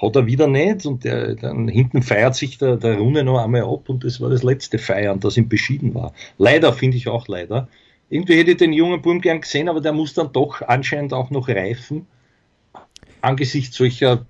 Hat 0.00 0.16
er 0.16 0.26
wieder 0.26 0.46
nicht 0.46 0.86
und 0.86 1.04
der, 1.04 1.34
dann 1.34 1.68
hinten 1.68 2.02
feiert 2.02 2.34
sich 2.34 2.58
der, 2.58 2.76
der 2.76 2.98
Runde 2.98 3.22
noch 3.22 3.42
einmal 3.42 3.62
ab 3.62 3.88
und 3.88 4.04
das 4.04 4.20
war 4.20 4.30
das 4.30 4.42
letzte 4.42 4.78
Feiern, 4.78 5.20
das 5.20 5.36
ihm 5.36 5.48
beschieden 5.48 5.94
war. 5.94 6.12
Leider, 6.38 6.72
finde 6.72 6.96
ich 6.96 7.08
auch 7.08 7.28
leider. 7.28 7.68
Irgendwie 8.08 8.36
hätte 8.36 8.52
ich 8.52 8.56
den 8.56 8.72
jungen 8.72 9.02
Burm 9.02 9.20
gern 9.20 9.40
gesehen, 9.40 9.68
aber 9.68 9.80
der 9.80 9.92
muss 9.92 10.14
dann 10.14 10.32
doch 10.32 10.62
anscheinend 10.62 11.12
auch 11.12 11.30
noch 11.30 11.48
reifen. 11.48 12.06
Angesichts 13.20 13.76
solcher 13.76 14.24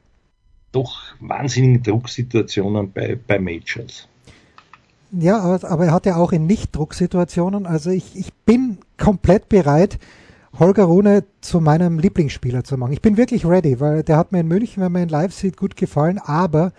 doch 0.73 0.99
wahnsinnigen 1.21 1.83
Drucksituationen 1.83 2.93
bei, 2.93 3.19
bei 3.27 3.39
Majors. 3.39 4.09
Ja, 5.13 5.41
aber 5.41 5.87
er 5.87 5.93
hat 5.93 6.07
ja 6.07 6.17
auch 6.17 6.33
in 6.33 6.47
Nicht-Drucksituationen. 6.47 7.67
Also 7.67 7.91
ich, 7.91 8.17
ich 8.17 8.33
bin 8.47 8.79
komplett 8.97 9.49
bereit, 9.49 9.99
Holger 10.59 10.85
Rune 10.85 11.25
zu 11.41 11.61
meinem 11.61 11.99
Lieblingsspieler 11.99 12.65
zu 12.65 12.77
machen. 12.77 12.93
Ich 12.93 13.03
bin 13.03 13.17
wirklich 13.17 13.47
ready, 13.47 13.81
weil 13.81 14.03
der 14.03 14.17
hat 14.17 14.33
mir 14.33 14.41
in 14.41 14.49
München, 14.49 14.83
wenn 14.83 14.93
man 14.93 15.03
ihn 15.03 15.09
live 15.09 15.33
sieht, 15.33 15.57
gut 15.57 15.77
gefallen. 15.77 16.19
Aber 16.19 16.73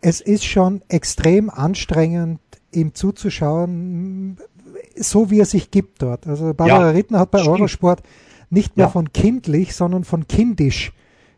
es 0.00 0.20
ist 0.20 0.44
schon 0.44 0.82
extrem 0.88 1.50
anstrengend, 1.50 2.40
ihm 2.72 2.94
zuzuschauen, 2.94 4.38
so 4.96 5.30
wie 5.30 5.40
er 5.40 5.46
sich 5.46 5.70
gibt 5.70 6.02
dort. 6.02 6.26
Also 6.26 6.52
Barbara 6.54 6.86
ja, 6.86 6.90
Rittner 6.90 7.20
hat 7.20 7.30
bei 7.30 7.40
stimmt. 7.40 7.58
Eurosport 7.58 8.02
nicht 8.50 8.76
mehr 8.76 8.86
ja. 8.86 8.90
von 8.90 9.12
kindlich, 9.12 9.74
sondern 9.74 10.04
von 10.04 10.26
kindisch 10.26 10.92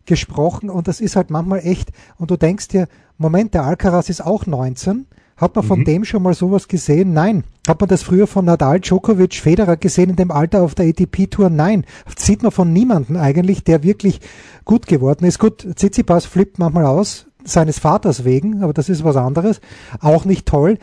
gesprochen 0.07 0.69
und 0.69 0.89
das 0.89 1.01
ist 1.01 1.15
halt 1.15 1.31
manchmal 1.31 1.61
echt 1.61 1.91
und 2.19 2.31
du 2.31 2.37
denkst 2.37 2.69
dir, 2.69 2.89
Moment, 3.19 3.55
der 3.55 3.65
Alcaraz 3.65 4.09
ist 4.09 4.21
auch 4.21 4.47
19 4.47 5.07
hat 5.37 5.55
man 5.57 5.65
von 5.65 5.81
mhm. 5.81 5.85
dem 5.85 6.05
schon 6.05 6.23
mal 6.23 6.35
sowas 6.35 6.69
gesehen? 6.69 7.13
Nein. 7.13 7.45
Hat 7.67 7.81
man 7.81 7.89
das 7.89 8.03
früher 8.03 8.27
von 8.27 8.45
Nadal, 8.45 8.81
Djokovic, 8.81 9.35
Federer 9.35 9.77
gesehen 9.77 10.11
in 10.11 10.17
dem 10.17 10.31
Alter 10.31 10.63
auf 10.63 10.75
der 10.75 10.87
ATP-Tour? 10.87 11.51
Nein. 11.51 11.85
Das 12.15 12.27
sieht 12.27 12.43
man 12.43 12.53
von 12.53 12.73
niemandem 12.73 13.17
eigentlich, 13.17 13.65
der 13.65 13.83
wirklich 13.83 14.21
gut 14.65 14.87
geworden 14.87 15.25
ist. 15.25 15.39
Gut, 15.39 15.67
Tsitsipas 15.77 16.27
flippt 16.27 16.59
manchmal 16.59 16.87
aus, 16.87 17.27
seines 17.45 17.79
Vaters 17.79 18.25
wegen, 18.25 18.63
aber 18.63 18.73
das 18.73 18.89
ist 18.89 19.05
was 19.05 19.17
anderes. 19.17 19.61
Auch 20.01 20.25
nicht 20.25 20.47
toll. 20.47 20.79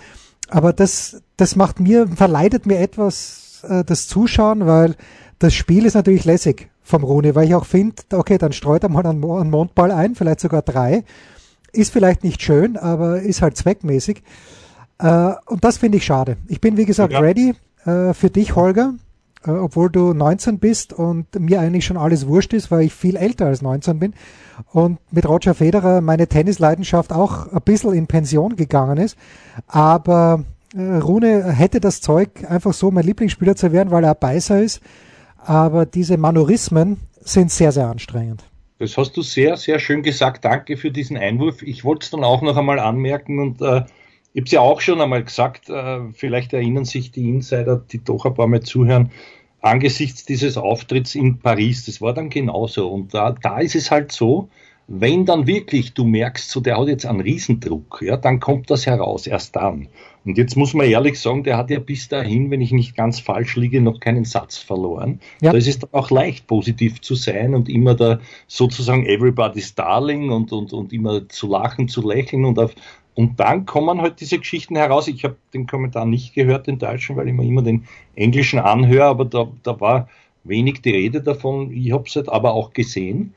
Aber 0.49 0.73
das, 0.73 1.21
das 1.37 1.55
macht 1.55 1.79
mir, 1.79 2.07
verleidet 2.07 2.65
mir 2.65 2.79
etwas 2.79 3.63
äh, 3.67 3.83
das 3.83 4.07
Zuschauen, 4.07 4.65
weil 4.65 4.95
das 5.37 5.53
Spiel 5.53 5.85
ist 5.85 5.93
natürlich 5.93 6.25
lässig 6.25 6.69
vom 6.81 7.03
Rune, 7.03 7.35
weil 7.35 7.47
ich 7.47 7.55
auch 7.55 7.65
finde, 7.65 8.01
okay, 8.13 8.37
dann 8.37 8.51
streut 8.51 8.83
er 8.83 8.89
mal 8.89 9.05
einen, 9.05 9.23
einen 9.23 9.51
Mondball 9.51 9.91
ein, 9.91 10.15
vielleicht 10.15 10.39
sogar 10.39 10.63
drei 10.63 11.03
ist 11.73 11.91
vielleicht 11.91 12.23
nicht 12.23 12.41
schön, 12.41 12.77
aber 12.77 13.21
ist 13.21 13.41
halt 13.41 13.57
zweckmäßig. 13.57 14.23
Äh, 14.99 15.33
und 15.45 15.63
das 15.63 15.77
finde 15.77 15.97
ich 15.97 16.05
schade. 16.05 16.37
Ich 16.47 16.61
bin, 16.61 16.77
wie 16.77 16.85
gesagt, 16.85 17.13
ja. 17.13 17.19
ready 17.19 17.55
äh, 17.85 18.13
für 18.13 18.29
dich, 18.29 18.55
Holger. 18.55 18.93
äh, 19.45 19.51
obwohl 19.51 19.89
du 19.89 20.13
19 20.13 20.59
bist 20.59 20.93
und 20.93 21.39
mir 21.39 21.59
eigentlich 21.59 21.85
schon 21.85 21.97
alles 21.97 22.27
wurscht 22.27 22.53
ist, 22.53 22.71
weil 22.71 22.81
ich 22.81 22.93
viel 22.93 23.15
älter 23.15 23.45
als 23.45 23.61
19 23.61 23.99
bin 23.99 24.13
und 24.71 24.99
mit 25.11 25.27
Roger 25.27 25.53
Federer 25.53 26.01
meine 26.01 26.27
Tennisleidenschaft 26.27 27.13
auch 27.13 27.51
ein 27.51 27.61
bisschen 27.61 27.93
in 27.93 28.07
Pension 28.07 28.55
gegangen 28.55 28.97
ist. 28.97 29.17
Aber 29.67 30.43
äh, 30.75 30.97
Rune 30.97 31.51
hätte 31.51 31.79
das 31.79 32.01
Zeug, 32.01 32.45
einfach 32.47 32.73
so 32.73 32.91
mein 32.91 33.05
Lieblingsspieler 33.05 33.55
zu 33.55 33.71
werden, 33.71 33.91
weil 33.91 34.03
er 34.03 34.11
ein 34.11 34.19
Beißer 34.19 34.61
ist. 34.61 34.81
Aber 35.37 35.85
diese 35.85 36.17
Manorismen 36.17 36.97
sind 37.21 37.51
sehr, 37.51 37.71
sehr 37.71 37.87
anstrengend. 37.87 38.43
Das 38.79 38.97
hast 38.97 39.17
du 39.17 39.21
sehr, 39.21 39.57
sehr 39.57 39.77
schön 39.77 40.03
gesagt. 40.03 40.45
Danke 40.45 40.77
für 40.77 40.89
diesen 40.89 41.17
Einwurf. 41.17 41.61
Ich 41.63 41.83
wollte 41.83 42.05
es 42.05 42.11
dann 42.11 42.23
auch 42.23 42.41
noch 42.41 42.55
einmal 42.55 42.79
anmerken 42.79 43.39
und 43.39 43.61
äh, 43.61 43.83
ich 44.33 44.41
habe 44.41 44.45
es 44.45 44.51
ja 44.51 44.61
auch 44.61 44.79
schon 44.79 45.01
einmal 45.01 45.23
gesagt, 45.23 45.69
äh, 45.69 45.99
vielleicht 46.13 46.53
erinnern 46.53 46.85
sich 46.85 47.11
die 47.11 47.27
Insider, 47.27 47.75
die 47.77 48.01
doch 48.01 48.25
ein 48.25 48.33
paar 48.33 48.47
Mal 48.47 48.61
zuhören, 48.61 49.11
angesichts 49.59 50.23
dieses 50.23 50.55
Auftritts 50.57 51.15
in 51.15 51.39
Paris, 51.39 51.85
das 51.87 51.99
war 51.99 52.13
dann 52.13 52.29
genauso. 52.29 52.89
Und 52.89 53.13
da, 53.13 53.31
da 53.31 53.59
ist 53.59 53.75
es 53.75 53.91
halt 53.91 54.13
so, 54.13 54.49
wenn 54.87 55.25
dann 55.25 55.45
wirklich 55.45 55.93
du 55.93 56.05
merkst, 56.05 56.49
so 56.49 56.61
der 56.61 56.77
hat 56.77 56.87
jetzt 56.87 57.05
einen 57.05 57.19
Riesendruck, 57.19 58.01
ja, 58.01 58.15
dann 58.15 58.39
kommt 58.39 58.69
das 58.69 58.85
heraus, 58.85 59.27
erst 59.27 59.57
dann. 59.57 59.89
Und 60.29 60.37
jetzt 60.37 60.55
muss 60.55 60.75
man 60.75 60.85
ehrlich 60.85 61.19
sagen, 61.19 61.43
der 61.43 61.57
hat 61.57 61.71
ja 61.71 61.79
bis 61.79 62.07
dahin, 62.07 62.51
wenn 62.51 62.61
ich 62.61 62.71
nicht 62.71 62.95
ganz 62.95 63.19
falsch 63.19 63.55
liege, 63.55 63.81
noch 63.81 63.99
keinen 63.99 64.25
Satz 64.25 64.59
verloren. 64.59 65.19
Ja. 65.41 65.51
Da 65.51 65.57
ist 65.57 65.67
es 65.67 65.79
dann 65.79 65.89
auch 65.91 66.11
leicht, 66.11 66.45
positiv 66.45 67.01
zu 67.01 67.15
sein 67.15 67.55
und 67.55 67.67
immer 67.67 67.95
da 67.95 68.19
sozusagen 68.45 69.07
everybody's 69.07 69.73
darling 69.73 70.29
und, 70.29 70.51
und, 70.51 70.71
und 70.71 70.93
immer 70.93 71.27
zu 71.29 71.47
lachen, 71.47 71.87
zu 71.87 72.07
lächeln 72.07 72.45
und 72.45 72.59
auf, 72.59 72.75
und 73.15 73.39
dann 73.39 73.65
kommen 73.65 74.01
halt 74.01 74.21
diese 74.21 74.37
Geschichten 74.37 74.75
heraus. 74.75 75.07
Ich 75.07 75.23
habe 75.23 75.35
den 75.51 75.65
Kommentar 75.65 76.05
nicht 76.05 76.35
gehört, 76.35 76.67
den 76.67 76.77
deutschen, 76.77 77.15
weil 77.15 77.27
ich 77.27 77.33
mir 77.33 77.47
immer 77.47 77.63
den 77.63 77.85
englischen 78.13 78.59
anhöre, 78.59 79.05
aber 79.05 79.25
da, 79.25 79.51
da 79.63 79.79
war 79.79 80.09
wenig 80.43 80.83
die 80.83 80.91
Rede 80.91 81.23
davon. 81.23 81.71
Ich 81.71 81.91
habe 81.91 82.03
es 82.05 82.15
halt 82.15 82.29
aber 82.29 82.53
auch 82.53 82.71
gesehen. 82.73 83.33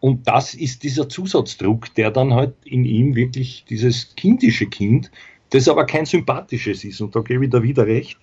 Und 0.00 0.26
das 0.26 0.54
ist 0.54 0.84
dieser 0.84 1.10
Zusatzdruck, 1.10 1.94
der 1.96 2.10
dann 2.10 2.32
halt 2.32 2.54
in 2.64 2.86
ihm 2.86 3.14
wirklich 3.14 3.66
dieses 3.68 4.14
kindische 4.16 4.64
Kind, 4.64 5.10
das 5.50 5.68
aber 5.68 5.84
kein 5.84 6.06
sympathisches 6.06 6.84
ist. 6.84 7.00
Und 7.00 7.14
da 7.14 7.20
gebe 7.20 7.44
ich 7.44 7.50
da 7.50 7.62
wieder 7.62 7.86
recht. 7.86 8.18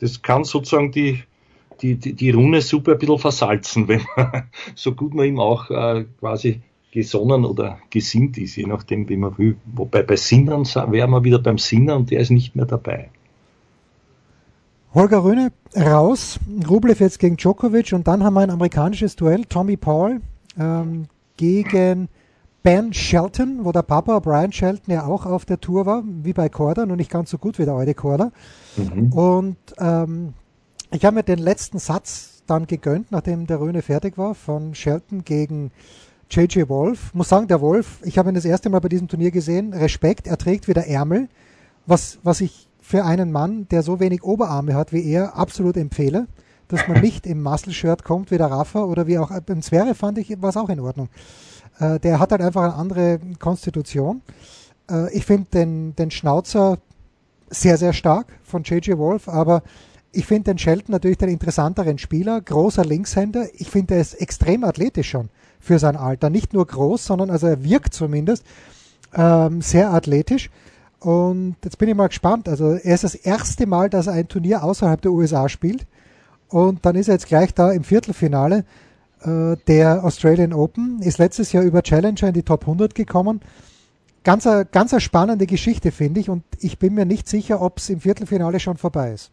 Das 0.00 0.22
kann 0.22 0.44
sozusagen 0.44 0.92
die, 0.92 1.22
die, 1.80 1.94
die, 1.96 2.12
die 2.14 2.30
Rune 2.30 2.60
super 2.60 2.92
ein 2.92 2.98
bisschen 2.98 3.18
versalzen, 3.18 3.88
wenn 3.88 4.02
man, 4.16 4.50
so 4.74 4.92
gut 4.92 5.14
man 5.14 5.26
ihm 5.26 5.38
auch 5.38 5.70
äh, 5.70 6.04
quasi 6.20 6.60
gesonnen 6.92 7.44
oder 7.44 7.78
gesinnt 7.90 8.38
ist, 8.38 8.56
je 8.56 8.66
nachdem, 8.66 9.08
wie 9.08 9.16
man 9.16 9.36
will. 9.36 9.56
Wobei 9.66 10.02
bei 10.02 10.16
Sinnern 10.16 10.64
wären 10.64 11.10
wir 11.10 11.24
wieder 11.24 11.40
beim 11.40 11.58
Sinner 11.58 11.96
und 11.96 12.10
der 12.10 12.20
ist 12.20 12.30
nicht 12.30 12.54
mehr 12.54 12.66
dabei. 12.66 13.10
Holger 14.94 15.24
Röhne 15.24 15.50
raus, 15.76 16.38
Rublev 16.70 17.00
jetzt 17.00 17.18
gegen 17.18 17.36
Djokovic 17.36 17.92
und 17.92 18.06
dann 18.06 18.22
haben 18.22 18.34
wir 18.34 18.42
ein 18.42 18.50
amerikanisches 18.50 19.16
Duell, 19.16 19.44
Tommy 19.44 19.76
Paul 19.76 20.20
ähm, 20.56 21.06
gegen 21.36 22.08
Ben 22.64 22.94
Shelton, 22.94 23.62
wo 23.66 23.72
der 23.72 23.82
Papa 23.82 24.18
Brian 24.20 24.50
Shelton 24.50 24.94
ja 24.94 25.04
auch 25.04 25.26
auf 25.26 25.44
der 25.44 25.60
Tour 25.60 25.84
war, 25.84 26.02
wie 26.06 26.32
bei 26.32 26.48
Korda, 26.48 26.86
nur 26.86 26.96
nicht 26.96 27.10
ganz 27.10 27.30
so 27.30 27.36
gut 27.36 27.58
wie 27.58 27.66
der 27.66 27.74
alte 27.74 27.92
Korda. 27.92 28.32
Mhm. 28.78 29.12
Und 29.12 29.56
ähm, 29.78 30.32
ich 30.90 31.04
habe 31.04 31.16
mir 31.16 31.24
den 31.24 31.40
letzten 31.40 31.78
Satz 31.78 32.42
dann 32.46 32.66
gegönnt, 32.66 33.12
nachdem 33.12 33.46
der 33.46 33.60
Röhne 33.60 33.82
fertig 33.82 34.16
war, 34.16 34.34
von 34.34 34.74
Shelton 34.74 35.24
gegen 35.24 35.72
JJ 36.30 36.68
Wolf. 36.68 37.12
Muss 37.12 37.28
sagen, 37.28 37.48
der 37.48 37.60
Wolf, 37.60 38.00
ich 38.02 38.16
habe 38.16 38.30
ihn 38.30 38.34
das 38.34 38.46
erste 38.46 38.70
Mal 38.70 38.80
bei 38.80 38.88
diesem 38.88 39.08
Turnier 39.08 39.30
gesehen. 39.30 39.74
Respekt, 39.74 40.26
er 40.26 40.38
trägt 40.38 40.66
wieder 40.66 40.86
Ärmel, 40.86 41.28
was, 41.84 42.18
was 42.22 42.40
ich 42.40 42.70
für 42.80 43.04
einen 43.04 43.30
Mann, 43.30 43.68
der 43.68 43.82
so 43.82 44.00
wenig 44.00 44.24
Oberarme 44.24 44.72
hat 44.72 44.90
wie 44.90 45.04
er, 45.04 45.36
absolut 45.36 45.76
empfehle 45.76 46.28
dass 46.68 46.88
man 46.88 47.00
nicht 47.00 47.26
im 47.26 47.42
Muscle-Shirt 47.42 48.04
kommt 48.04 48.30
wie 48.30 48.38
der 48.38 48.50
Rafa 48.50 48.84
oder 48.84 49.06
wie 49.06 49.18
auch 49.18 49.30
beim 49.40 49.62
Zwerre 49.62 49.94
fand 49.94 50.18
ich, 50.18 50.40
war 50.40 50.50
es 50.50 50.56
auch 50.56 50.68
in 50.68 50.80
Ordnung. 50.80 51.08
Äh, 51.78 52.00
der 52.00 52.20
hat 52.20 52.32
halt 52.32 52.42
einfach 52.42 52.62
eine 52.62 52.74
andere 52.74 53.20
Konstitution. 53.38 54.22
Äh, 54.90 55.12
ich 55.14 55.24
finde 55.24 55.50
den, 55.52 55.96
den 55.96 56.10
Schnauzer 56.10 56.78
sehr, 57.50 57.76
sehr 57.76 57.92
stark 57.92 58.26
von 58.42 58.62
JJ 58.62 58.96
Wolf, 58.96 59.28
aber 59.28 59.62
ich 60.12 60.26
finde 60.26 60.52
den 60.52 60.58
Shelton 60.58 60.92
natürlich 60.92 61.18
den 61.18 61.28
interessanteren 61.28 61.98
Spieler, 61.98 62.40
großer 62.40 62.84
Linkshänder. 62.84 63.46
Ich 63.54 63.70
finde, 63.70 63.94
er 63.94 64.00
ist 64.00 64.14
extrem 64.14 64.64
athletisch 64.64 65.10
schon 65.10 65.28
für 65.60 65.78
sein 65.78 65.96
Alter. 65.96 66.30
Nicht 66.30 66.52
nur 66.52 66.66
groß, 66.66 67.04
sondern 67.04 67.30
also 67.30 67.48
er 67.48 67.64
wirkt 67.64 67.94
zumindest 67.94 68.44
ähm, 69.14 69.60
sehr 69.60 69.92
athletisch. 69.92 70.50
Und 71.00 71.56
jetzt 71.64 71.78
bin 71.78 71.88
ich 71.88 71.94
mal 71.94 72.06
gespannt. 72.06 72.48
Also 72.48 72.72
er 72.72 72.94
ist 72.94 73.04
das 73.04 73.14
erste 73.14 73.66
Mal, 73.66 73.90
dass 73.90 74.06
er 74.06 74.14
ein 74.14 74.28
Turnier 74.28 74.62
außerhalb 74.62 75.02
der 75.02 75.12
USA 75.12 75.48
spielt. 75.48 75.86
Und 76.48 76.86
dann 76.86 76.94
ist 76.94 77.08
er 77.08 77.14
jetzt 77.14 77.26
gleich 77.26 77.52
da 77.52 77.72
im 77.72 77.84
Viertelfinale 77.84 78.64
der 79.24 80.04
Australian 80.04 80.52
Open. 80.52 81.00
Ist 81.00 81.18
letztes 81.18 81.52
Jahr 81.52 81.64
über 81.64 81.82
Challenger 81.82 82.28
in 82.28 82.34
die 82.34 82.42
Top 82.42 82.62
100 82.62 82.94
gekommen. 82.94 83.40
Ganz, 84.24 84.46
eine, 84.46 84.64
ganz 84.64 84.92
eine 84.92 85.00
spannende 85.00 85.46
Geschichte, 85.46 85.92
finde 85.92 86.20
ich. 86.20 86.30
Und 86.30 86.44
ich 86.60 86.78
bin 86.78 86.94
mir 86.94 87.04
nicht 87.04 87.28
sicher, 87.28 87.60
ob 87.60 87.78
es 87.78 87.90
im 87.90 88.00
Viertelfinale 88.00 88.58
schon 88.58 88.78
vorbei 88.78 89.12
ist. 89.12 89.30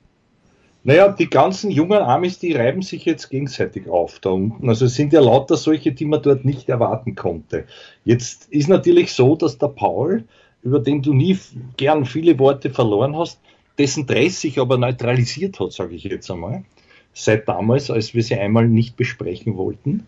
Naja, 0.83 1.09
die 1.09 1.29
ganzen 1.29 1.69
jungen 1.69 2.01
Amis, 2.01 2.39
die 2.39 2.53
reiben 2.53 2.81
sich 2.81 3.05
jetzt 3.05 3.29
gegenseitig 3.29 3.87
auf 3.87 4.19
da 4.19 4.31
unten. 4.31 4.67
Also 4.67 4.85
es 4.85 4.95
sind 4.95 5.13
ja 5.13 5.21
lauter 5.21 5.55
solche, 5.55 5.91
die 5.91 6.05
man 6.05 6.21
dort 6.21 6.43
nicht 6.43 6.69
erwarten 6.69 7.15
konnte. 7.15 7.65
Jetzt 8.03 8.47
ist 8.49 8.67
natürlich 8.67 9.13
so, 9.13 9.35
dass 9.35 9.59
der 9.59 9.67
Paul, 9.67 10.23
über 10.63 10.79
den 10.79 11.03
du 11.03 11.13
nie 11.13 11.37
gern 11.77 12.05
viele 12.05 12.39
Worte 12.39 12.71
verloren 12.71 13.15
hast, 13.15 13.39
dessen 13.77 14.07
Dress 14.07 14.41
sich 14.41 14.59
aber 14.59 14.77
neutralisiert 14.77 15.59
hat, 15.59 15.71
sage 15.71 15.95
ich 15.95 16.03
jetzt 16.03 16.29
einmal 16.31 16.63
seit 17.13 17.47
damals, 17.47 17.89
als 17.89 18.13
wir 18.13 18.23
sie 18.23 18.35
einmal 18.35 18.67
nicht 18.67 18.95
besprechen 18.95 19.57
wollten. 19.57 20.07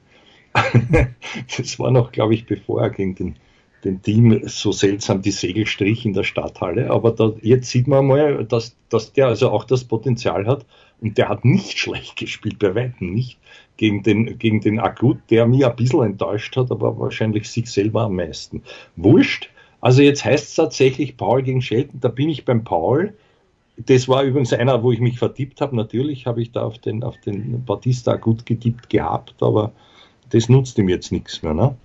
das 1.57 1.79
war 1.79 1.91
noch, 1.91 2.11
glaube 2.11 2.33
ich, 2.33 2.45
bevor 2.45 2.81
er 2.81 2.89
gegen 2.89 3.15
den, 3.15 3.35
den 3.83 4.01
Team 4.01 4.41
so 4.45 4.71
seltsam 4.71 5.21
die 5.21 5.31
Segel 5.31 5.65
strich 5.65 6.05
in 6.05 6.13
der 6.13 6.23
Stadthalle. 6.23 6.89
Aber 6.91 7.11
da, 7.11 7.33
jetzt 7.41 7.69
sieht 7.69 7.87
man 7.87 8.07
mal, 8.07 8.45
dass, 8.45 8.75
dass 8.89 9.13
der 9.13 9.27
also 9.27 9.49
auch 9.49 9.65
das 9.65 9.83
Potenzial 9.83 10.45
hat. 10.45 10.65
Und 11.01 11.17
der 11.17 11.29
hat 11.29 11.43
nicht 11.43 11.77
schlecht 11.79 12.15
gespielt, 12.17 12.59
bei 12.59 12.75
Weitem 12.75 13.13
nicht. 13.13 13.39
Gegen 13.75 14.03
den, 14.03 14.37
gegen 14.37 14.61
den 14.61 14.79
Akut, 14.79 15.17
der 15.31 15.47
mir 15.47 15.69
ein 15.69 15.75
bisschen 15.75 16.03
enttäuscht 16.03 16.55
hat, 16.55 16.71
aber 16.71 16.99
wahrscheinlich 16.99 17.49
sich 17.49 17.69
selber 17.71 18.03
am 18.03 18.15
meisten. 18.15 18.61
Wurscht. 18.95 19.49
Also 19.81 20.01
jetzt 20.01 20.23
heißt 20.23 20.49
es 20.49 20.55
tatsächlich 20.55 21.17
Paul 21.17 21.41
gegen 21.41 21.61
Shelton. 21.61 21.99
Da 21.99 22.07
bin 22.07 22.29
ich 22.29 22.45
beim 22.45 22.63
Paul 22.63 23.13
das 23.77 24.07
war 24.07 24.23
übrigens 24.23 24.53
einer, 24.53 24.83
wo 24.83 24.91
ich 24.91 24.99
mich 24.99 25.17
vertippt 25.17 25.61
habe. 25.61 25.75
Natürlich 25.75 26.27
habe 26.27 26.41
ich 26.41 26.51
da 26.51 26.63
auf 26.63 26.77
den, 26.79 27.03
auf 27.03 27.17
den 27.17 27.63
Batista 27.65 28.15
gut 28.15 28.45
getippt 28.45 28.89
gehabt, 28.89 29.41
aber 29.41 29.71
das 30.29 30.49
nutzt 30.49 30.77
ihm 30.77 30.89
jetzt 30.89 31.11
nichts 31.11 31.41
mehr. 31.41 31.53
Ne? 31.53 31.75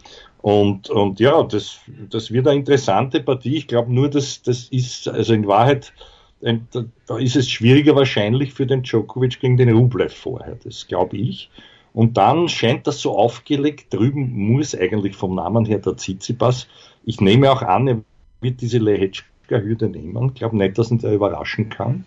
Und, 0.43 0.91
und 0.91 1.19
ja, 1.21 1.43
das, 1.43 1.81
das 2.11 2.31
wird 2.31 2.47
eine 2.47 2.59
interessante 2.59 3.21
Partie. 3.21 3.57
Ich 3.57 3.69
glaube 3.69 3.93
nur, 3.93 4.09
dass 4.09 4.43
das 4.43 4.65
ist, 4.65 5.09
also 5.09 5.33
in 5.33 5.47
Wahrheit, 5.47 5.93
da 6.41 7.19
ist 7.19 7.37
es 7.37 7.51
schwieriger 7.51 7.97
wahrscheinlich 7.97 8.53
für 8.53 8.67
den 8.67 8.83
Djokovic 8.83 9.41
gegen 9.41 9.57
den 9.57 9.75
Rublev 9.75 10.15
vorher. 10.15 10.57
Das 10.63 10.87
glaube 10.87 11.17
ich. 11.17 11.51
Und 11.95 12.17
dann 12.17 12.49
scheint 12.49 12.87
das 12.87 13.01
so 13.01 13.19
aufgelegt, 13.19 13.93
drüben 13.93 14.31
muss 14.33 14.75
eigentlich 14.75 15.17
vom 15.17 15.35
Namen 15.35 15.65
her 15.65 15.79
der 15.79 15.97
Tsitsipas. 15.97 16.69
Ich 17.05 17.21
nehme 17.21 17.51
auch 17.51 17.63
an, 17.63 17.89
er 17.89 18.01
wird 18.41 18.61
diese 18.61 18.79
Lehetsch 18.79 19.25
Hürde 19.51 19.89
nehmen. 19.89 20.29
Ich 20.29 20.35
glaube 20.35 20.57
nicht, 20.57 20.79
dass 20.79 20.91
ihn 20.91 20.99
der 20.99 21.15
überraschen 21.15 21.69
kann. 21.69 22.05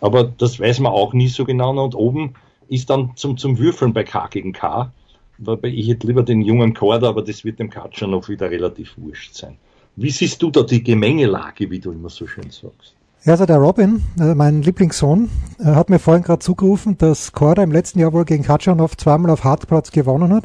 Aber 0.00 0.24
das 0.24 0.60
weiß 0.60 0.80
man 0.80 0.92
auch 0.92 1.12
nie 1.12 1.28
so 1.28 1.44
genau. 1.44 1.70
Und 1.82 1.94
oben 1.94 2.34
ist 2.68 2.90
dann 2.90 3.12
zum, 3.16 3.36
zum 3.36 3.58
Würfeln 3.58 3.92
bei 3.92 4.04
K 4.04 4.26
gegen 4.28 4.52
K. 4.52 4.92
Wobei 5.38 5.68
ich 5.68 5.88
hätte 5.88 6.06
lieber 6.06 6.22
den 6.22 6.42
jungen 6.42 6.74
Korda, 6.74 7.08
aber 7.08 7.22
das 7.22 7.44
wird 7.44 7.58
dem 7.58 7.70
Katscher 7.70 8.06
noch 8.06 8.28
wieder 8.28 8.50
relativ 8.50 8.96
wurscht 8.96 9.34
sein. 9.34 9.56
Wie 9.96 10.10
siehst 10.10 10.42
du 10.42 10.50
da 10.50 10.62
die 10.62 10.82
Gemengelage, 10.82 11.70
wie 11.70 11.80
du 11.80 11.92
immer 11.92 12.08
so 12.08 12.26
schön 12.26 12.50
sagst? 12.50 12.94
Ja, 13.24 13.32
also 13.32 13.46
der 13.46 13.56
Robin, 13.56 14.02
äh, 14.20 14.34
mein 14.34 14.62
Lieblingssohn, 14.62 15.30
äh, 15.58 15.64
hat 15.64 15.88
mir 15.88 15.98
vorhin 15.98 16.22
gerade 16.22 16.40
zugerufen, 16.40 16.98
dass 16.98 17.32
Korda 17.32 17.62
im 17.62 17.72
letzten 17.72 17.98
Jahr 17.98 18.12
wohl 18.12 18.24
gegen 18.24 18.44
Katschanov 18.44 18.96
zweimal 18.96 19.30
auf 19.30 19.44
Hartplatz 19.44 19.92
gewonnen 19.92 20.32
hat. 20.32 20.44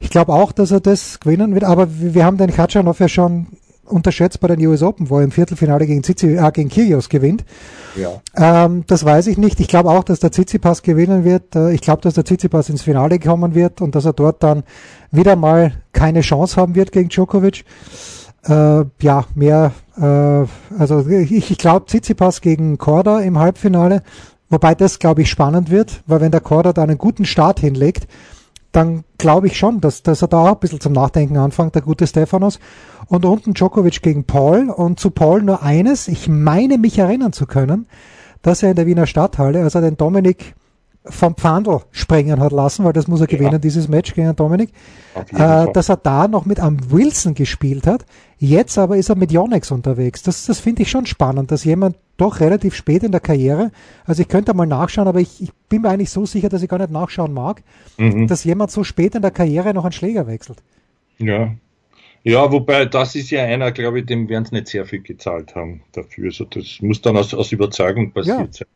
Ich 0.00 0.10
glaube 0.10 0.32
auch, 0.32 0.52
dass 0.52 0.70
er 0.70 0.80
das 0.80 1.20
gewinnen 1.20 1.54
wird, 1.54 1.64
aber 1.64 1.88
wir 1.90 2.24
haben 2.24 2.36
den 2.36 2.52
Katschanov 2.52 3.00
ja 3.00 3.08
schon 3.08 3.46
unterschätzt 3.90 4.40
bei 4.40 4.48
den 4.48 4.64
US 4.66 4.82
Open, 4.82 5.10
wo 5.10 5.18
er 5.18 5.24
im 5.24 5.30
Viertelfinale 5.30 5.86
gegen, 5.86 6.02
Zizi, 6.02 6.36
äh, 6.36 6.50
gegen 6.52 6.68
Kyrgios 6.68 7.08
gewinnt. 7.08 7.44
Ja. 7.96 8.20
Ähm, 8.36 8.84
das 8.86 9.04
weiß 9.04 9.26
ich 9.26 9.38
nicht. 9.38 9.60
Ich 9.60 9.68
glaube 9.68 9.90
auch, 9.90 10.04
dass 10.04 10.20
der 10.20 10.30
Tsitsipas 10.30 10.82
gewinnen 10.82 11.24
wird. 11.24 11.54
Äh, 11.56 11.72
ich 11.72 11.80
glaube, 11.80 12.02
dass 12.02 12.14
der 12.14 12.24
Tsitsipas 12.24 12.68
ins 12.68 12.82
Finale 12.82 13.18
kommen 13.18 13.54
wird 13.54 13.80
und 13.80 13.94
dass 13.94 14.04
er 14.04 14.12
dort 14.12 14.42
dann 14.42 14.62
wieder 15.10 15.36
mal 15.36 15.72
keine 15.92 16.20
Chance 16.20 16.56
haben 16.56 16.74
wird 16.74 16.92
gegen 16.92 17.08
Djokovic. 17.08 17.64
Äh, 18.44 18.84
ja, 19.02 19.24
mehr, 19.34 19.72
äh, 19.96 20.78
also 20.78 21.06
ich, 21.06 21.50
ich 21.50 21.58
glaube 21.58 21.86
Tsitsipas 21.86 22.40
gegen 22.40 22.78
Korda 22.78 23.20
im 23.20 23.38
Halbfinale, 23.38 24.02
wobei 24.48 24.74
das, 24.74 24.98
glaube 24.98 25.22
ich, 25.22 25.30
spannend 25.30 25.70
wird, 25.70 26.02
weil 26.06 26.22
wenn 26.22 26.30
der 26.30 26.40
Korda 26.40 26.72
da 26.72 26.82
einen 26.82 26.96
guten 26.96 27.26
Start 27.26 27.60
hinlegt, 27.60 28.06
dann 28.72 29.04
glaube 29.18 29.48
ich 29.48 29.58
schon, 29.58 29.80
dass, 29.80 30.02
dass 30.02 30.22
er 30.22 30.28
da 30.28 30.38
auch 30.38 30.54
ein 30.54 30.60
bisschen 30.60 30.80
zum 30.80 30.92
Nachdenken 30.92 31.36
anfängt, 31.36 31.74
der 31.74 31.82
gute 31.82 32.06
Stefanos. 32.06 32.60
Und 33.06 33.24
unten 33.24 33.54
Djokovic 33.54 34.02
gegen 34.02 34.24
Paul. 34.24 34.70
Und 34.70 35.00
zu 35.00 35.10
Paul 35.10 35.42
nur 35.42 35.62
eines. 35.62 36.08
Ich 36.08 36.28
meine 36.28 36.78
mich 36.78 36.98
erinnern 36.98 37.32
zu 37.32 37.46
können, 37.46 37.86
dass 38.42 38.62
er 38.62 38.70
in 38.70 38.76
der 38.76 38.86
Wiener 38.86 39.06
Stadthalle, 39.06 39.62
als 39.62 39.74
er 39.74 39.80
den 39.80 39.96
Dominik 39.96 40.54
vom 41.04 41.34
Pfandl 41.34 41.80
sprengen 41.92 42.40
hat 42.40 42.52
lassen, 42.52 42.84
weil 42.84 42.92
das 42.92 43.08
muss 43.08 43.20
er 43.20 43.30
ja. 43.30 43.38
gewinnen, 43.38 43.60
dieses 43.60 43.88
Match 43.88 44.14
gegen 44.14 44.36
Dominik, 44.36 44.70
äh, 45.32 45.72
dass 45.72 45.88
er 45.88 45.96
da 45.96 46.28
noch 46.28 46.44
mit 46.44 46.60
am 46.60 46.90
Wilson 46.90 47.34
gespielt 47.34 47.86
hat. 47.86 48.04
Jetzt 48.38 48.76
aber 48.76 48.96
ist 48.96 49.08
er 49.08 49.16
mit 49.16 49.32
Yonex 49.32 49.70
unterwegs. 49.70 50.22
Das, 50.22 50.46
das 50.46 50.60
finde 50.60 50.82
ich 50.82 50.90
schon 50.90 51.06
spannend, 51.06 51.50
dass 51.50 51.64
jemand 51.64 51.96
doch 52.18 52.40
relativ 52.40 52.74
spät 52.74 53.02
in 53.02 53.12
der 53.12 53.20
Karriere, 53.20 53.70
also 54.04 54.20
ich 54.20 54.28
könnte 54.28 54.52
mal 54.52 54.66
nachschauen, 54.66 55.08
aber 55.08 55.20
ich, 55.20 55.42
ich 55.42 55.52
bin 55.70 55.82
mir 55.82 55.88
eigentlich 55.88 56.10
so 56.10 56.26
sicher, 56.26 56.50
dass 56.50 56.62
ich 56.62 56.68
gar 56.68 56.78
nicht 56.78 56.90
nachschauen 56.90 57.32
mag, 57.32 57.62
mhm. 57.96 58.26
dass 58.26 58.44
jemand 58.44 58.70
so 58.70 58.84
spät 58.84 59.14
in 59.14 59.22
der 59.22 59.30
Karriere 59.30 59.72
noch 59.72 59.84
einen 59.84 59.92
Schläger 59.92 60.26
wechselt. 60.26 60.62
Ja. 61.18 61.54
Ja, 62.22 62.52
wobei 62.52 62.84
das 62.84 63.14
ist 63.14 63.30
ja 63.30 63.44
einer, 63.44 63.72
glaube 63.72 64.00
ich, 64.00 64.06
dem 64.06 64.28
werden 64.28 64.44
sie 64.44 64.54
nicht 64.54 64.68
sehr 64.68 64.84
viel 64.84 65.00
gezahlt 65.00 65.54
haben 65.54 65.82
dafür. 65.92 66.26
Also 66.26 66.44
das 66.44 66.80
muss 66.82 67.00
dann 67.00 67.16
aus, 67.16 67.32
aus 67.32 67.52
Überzeugung 67.52 68.12
passiert 68.12 68.38
ja. 68.38 68.48
sein. 68.52 68.68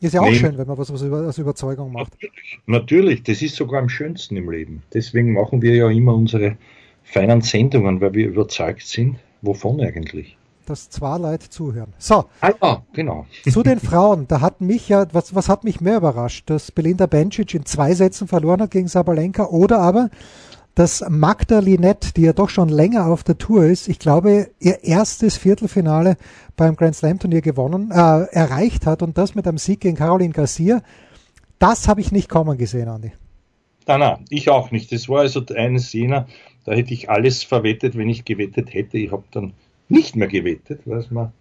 Ist 0.00 0.14
ja 0.14 0.20
auch 0.20 0.26
Nehmen. 0.26 0.36
schön, 0.36 0.58
wenn 0.58 0.66
man 0.66 0.78
was, 0.78 0.90
aus 0.90 1.38
Überzeugung 1.38 1.92
macht. 1.92 2.12
Natürlich, 2.12 2.60
natürlich, 2.66 3.22
das 3.24 3.42
ist 3.42 3.56
sogar 3.56 3.80
am 3.80 3.88
schönsten 3.88 4.36
im 4.36 4.50
Leben. 4.50 4.82
Deswegen 4.94 5.32
machen 5.32 5.60
wir 5.62 5.74
ja 5.74 5.90
immer 5.90 6.14
unsere 6.14 6.56
feinen 7.02 7.40
Sendungen, 7.40 8.00
weil 8.00 8.14
wir 8.14 8.28
überzeugt 8.28 8.86
sind. 8.86 9.18
Wovon 9.42 9.80
eigentlich? 9.80 10.36
Dass 10.66 10.90
zwei 10.90 11.16
Leute 11.16 11.48
zuhören. 11.48 11.94
So. 11.96 12.26
Ah, 12.40 12.52
ja, 12.60 12.82
genau. 12.92 13.26
Zu 13.50 13.62
den 13.62 13.80
Frauen, 13.80 14.28
da 14.28 14.40
hat 14.40 14.60
mich 14.60 14.88
ja, 14.88 15.06
was, 15.12 15.34
was 15.34 15.48
hat 15.48 15.64
mich 15.64 15.80
mehr 15.80 15.96
überrascht? 15.96 16.50
Dass 16.50 16.70
Belinda 16.70 17.06
Bencic 17.06 17.54
in 17.54 17.64
zwei 17.64 17.94
Sätzen 17.94 18.28
verloren 18.28 18.60
hat 18.60 18.70
gegen 18.70 18.88
Sabalenka 18.88 19.46
oder 19.46 19.80
aber, 19.80 20.10
dass 20.78 21.04
Magda 21.08 21.58
Linette, 21.58 22.12
die 22.14 22.22
ja 22.22 22.32
doch 22.32 22.48
schon 22.48 22.68
länger 22.68 23.06
auf 23.06 23.24
der 23.24 23.36
Tour 23.36 23.64
ist, 23.64 23.88
ich 23.88 23.98
glaube, 23.98 24.50
ihr 24.60 24.84
erstes 24.84 25.36
Viertelfinale 25.36 26.16
beim 26.56 26.76
Grand 26.76 26.94
Slam 26.94 27.18
Turnier 27.18 27.40
gewonnen, 27.40 27.90
äh, 27.90 27.94
erreicht 28.30 28.86
hat 28.86 29.02
und 29.02 29.18
das 29.18 29.34
mit 29.34 29.48
einem 29.48 29.58
Sieg 29.58 29.80
gegen 29.80 29.96
Caroline 29.96 30.32
Garcia. 30.32 30.82
Das 31.58 31.88
habe 31.88 32.00
ich 32.00 32.12
nicht 32.12 32.28
kommen 32.28 32.56
gesehen, 32.56 32.88
Andi. 32.88 33.10
Nein, 33.88 33.98
nein, 33.98 34.24
ich 34.28 34.50
auch 34.50 34.70
nicht. 34.70 34.92
Das 34.92 35.08
war 35.08 35.22
also 35.22 35.42
eines 35.56 35.92
jener, 35.92 36.28
da 36.64 36.72
hätte 36.74 36.94
ich 36.94 37.10
alles 37.10 37.42
verwettet, 37.42 37.96
wenn 37.96 38.08
ich 38.08 38.24
gewettet 38.24 38.72
hätte. 38.72 38.98
Ich 38.98 39.10
habe 39.10 39.24
dann 39.32 39.54
nicht 39.88 40.14
mehr 40.14 40.28
gewettet, 40.28 40.82
weiß 40.86 41.10
man 41.10 41.32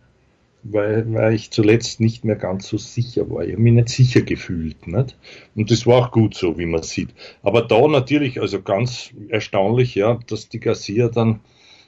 weil, 0.71 1.13
weil 1.13 1.33
ich 1.33 1.51
zuletzt 1.51 1.99
nicht 1.99 2.25
mehr 2.25 2.35
ganz 2.35 2.67
so 2.67 2.77
sicher 2.77 3.29
war. 3.29 3.43
Ich 3.43 3.53
habe 3.53 3.61
mich 3.61 3.73
nicht 3.73 3.89
sicher 3.89 4.21
gefühlt. 4.21 4.87
Nicht? 4.87 5.17
Und 5.55 5.71
das 5.71 5.85
war 5.85 5.97
auch 5.97 6.11
gut 6.11 6.35
so, 6.35 6.57
wie 6.57 6.65
man 6.65 6.83
sieht. 6.83 7.09
Aber 7.43 7.61
da 7.61 7.87
natürlich, 7.87 8.41
also 8.41 8.61
ganz 8.61 9.11
erstaunlich, 9.29 9.95
ja, 9.95 10.19
dass 10.27 10.49
die 10.49 10.59
Garcia 10.59 11.09
dann, 11.09 11.39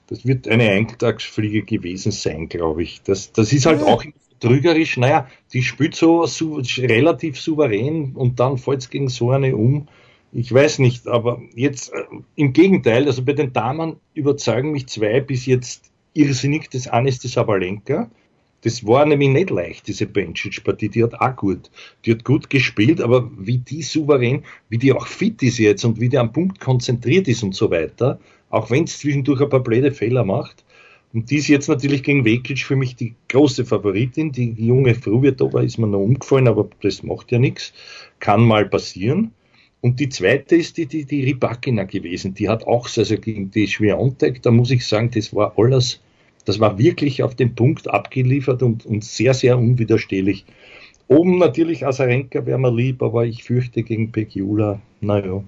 das 0.07 0.25
wird 0.25 0.47
eine 0.47 0.69
Eintagsfliege 0.69 1.63
gewesen 1.63 2.11
sein, 2.11 2.49
glaube 2.49 2.83
ich. 2.83 3.01
Das, 3.03 3.31
das 3.31 3.53
ist 3.53 3.65
halt 3.65 3.83
auch 3.83 4.03
trügerisch. 4.39 4.97
Naja, 4.97 5.27
die 5.53 5.63
spielt 5.63 5.95
so 5.95 6.25
su 6.25 6.61
relativ 6.77 7.39
souverän 7.39 8.13
und 8.15 8.39
dann 8.39 8.57
fällt 8.57 8.81
es 8.81 8.89
gegen 8.89 9.09
so 9.09 9.31
eine 9.31 9.55
um. 9.55 9.87
Ich 10.31 10.53
weiß 10.53 10.79
nicht, 10.79 11.07
aber 11.07 11.41
jetzt 11.55 11.91
äh, 11.91 12.03
im 12.35 12.53
Gegenteil, 12.53 13.05
also 13.07 13.23
bei 13.23 13.33
den 13.33 13.51
Damen 13.51 13.95
überzeugen 14.13 14.71
mich 14.71 14.87
zwei 14.87 15.21
bis 15.21 15.45
jetzt 15.45 15.91
irrsinnig. 16.13 16.69
Das 16.69 16.87
eine 16.87 17.09
ist 17.09 17.23
die 17.23 17.29
Sabalenka, 17.29 18.09
das 18.61 18.85
war 18.85 19.05
nämlich 19.05 19.29
nicht 19.29 19.49
leicht, 19.49 19.87
diese 19.87 20.05
Bencic-Partie. 20.05 20.89
Die 20.89 21.03
hat 21.03 21.13
auch 21.15 21.35
gut, 21.35 21.71
die 22.05 22.11
hat 22.11 22.23
gut 22.23 22.49
gespielt, 22.49 23.01
aber 23.01 23.29
wie 23.37 23.57
die 23.57 23.81
souverän, 23.81 24.43
wie 24.69 24.77
die 24.77 24.93
auch 24.93 25.07
fit 25.07 25.41
ist 25.43 25.59
jetzt 25.59 25.85
und 25.85 25.99
wie 25.99 26.09
die 26.09 26.17
am 26.17 26.33
Punkt 26.33 26.59
konzentriert 26.59 27.27
ist 27.27 27.43
und 27.43 27.55
so 27.55 27.71
weiter, 27.71 28.19
auch 28.49 28.69
wenn 28.69 28.83
es 28.83 28.99
zwischendurch 28.99 29.41
ein 29.41 29.49
paar 29.49 29.63
blöde 29.63 29.91
Fehler 29.91 30.25
macht. 30.25 30.65
Und 31.11 31.31
die 31.31 31.37
ist 31.37 31.47
jetzt 31.47 31.69
natürlich 31.69 32.03
gegen 32.03 32.23
Vekic 32.23 32.59
für 32.59 32.75
mich 32.75 32.95
die 32.95 33.15
große 33.29 33.65
Favoritin. 33.65 34.31
Die 34.31 34.53
junge 34.57 34.93
Fruviatova 34.93 35.61
ist 35.61 35.79
mir 35.79 35.87
noch 35.87 35.99
umgefallen, 35.99 36.47
aber 36.47 36.69
das 36.81 37.01
macht 37.01 37.31
ja 37.31 37.39
nichts. 37.39 37.73
Kann 38.19 38.45
mal 38.45 38.67
passieren. 38.67 39.31
Und 39.81 39.99
die 39.99 40.09
zweite 40.09 40.55
ist 40.55 40.77
die, 40.77 40.85
die, 40.85 41.05
die 41.05 41.23
Ribakina 41.23 41.85
gewesen. 41.85 42.33
Die 42.33 42.49
hat 42.49 42.67
auch, 42.67 42.89
also 42.95 43.17
gegen 43.17 43.49
die 43.49 43.67
Schwiontek, 43.67 44.41
da 44.43 44.51
muss 44.51 44.71
ich 44.71 44.85
sagen, 44.85 45.09
das 45.09 45.33
war 45.33 45.57
alles 45.57 45.99
das 46.45 46.59
war 46.59 46.77
wirklich 46.77 47.23
auf 47.23 47.35
den 47.35 47.55
Punkt 47.55 47.89
abgeliefert 47.89 48.63
und, 48.63 48.85
und 48.85 49.03
sehr, 49.03 49.33
sehr 49.33 49.57
unwiderstehlich. 49.57 50.45
Oben 51.07 51.39
natürlich 51.39 51.85
Asarenka 51.85 52.45
wäre 52.45 52.59
mir 52.59 52.71
lieb, 52.71 53.01
aber 53.01 53.25
ich 53.25 53.43
fürchte 53.43 53.83
gegen 53.83 54.11
Pekiula, 54.11 54.79
naja. 55.01 55.43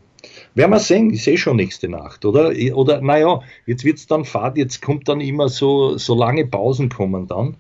Werden 0.54 0.72
wir 0.72 0.80
sehen, 0.80 1.12
ich 1.12 1.24
sehe 1.24 1.38
schon 1.38 1.58
nächste 1.58 1.88
Nacht, 1.88 2.26
oder? 2.26 2.52
Oder, 2.76 3.02
naja, 3.02 3.42
jetzt 3.66 3.84
wird 3.84 3.98
es 3.98 4.08
dann 4.08 4.26
Fahrt, 4.26 4.58
jetzt 4.58 4.82
kommt 4.82 5.08
dann 5.08 5.22
immer 5.22 5.50
so, 5.50 5.98
so 5.98 6.16
lange 6.16 6.46
Pausen 6.46 6.90
kommen 6.90 7.28
dann. 7.28 7.58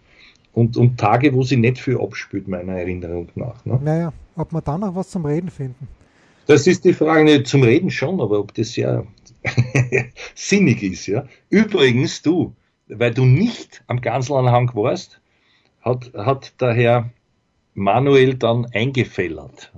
Und, 0.53 0.77
und 0.77 0.99
Tage, 0.99 1.33
wo 1.33 1.43
sie 1.43 1.57
nicht 1.57 1.77
viel 1.77 1.99
abspült, 1.99 2.47
meiner 2.47 2.73
Erinnerung 2.73 3.29
nach. 3.35 3.63
Ne? 3.65 3.79
Naja, 3.81 4.13
ob 4.35 4.51
wir 4.51 4.61
dann 4.61 4.81
noch 4.81 4.95
was 4.95 5.09
zum 5.09 5.25
Reden 5.25 5.49
finden. 5.49 5.87
Das 6.47 6.67
ist 6.67 6.83
die 6.83 6.93
Frage, 6.93 7.23
nicht 7.23 7.47
zum 7.47 7.63
Reden 7.63 7.89
schon, 7.89 8.19
aber 8.19 8.39
ob 8.39 8.53
das 8.53 8.75
ja 8.75 9.03
sinnig 10.35 10.83
ist, 10.83 11.07
ja. 11.07 11.25
Übrigens, 11.49 12.21
du, 12.21 12.53
weil 12.91 13.13
du 13.13 13.25
nicht 13.25 13.83
am 13.87 14.01
Ganselanhang 14.01 14.71
warst, 14.75 15.21
hat, 15.81 16.11
hat 16.13 16.59
der 16.61 16.73
Herr 16.73 17.09
Manuel 17.73 18.35
dann 18.35 18.67
eingefällert. 18.73 19.71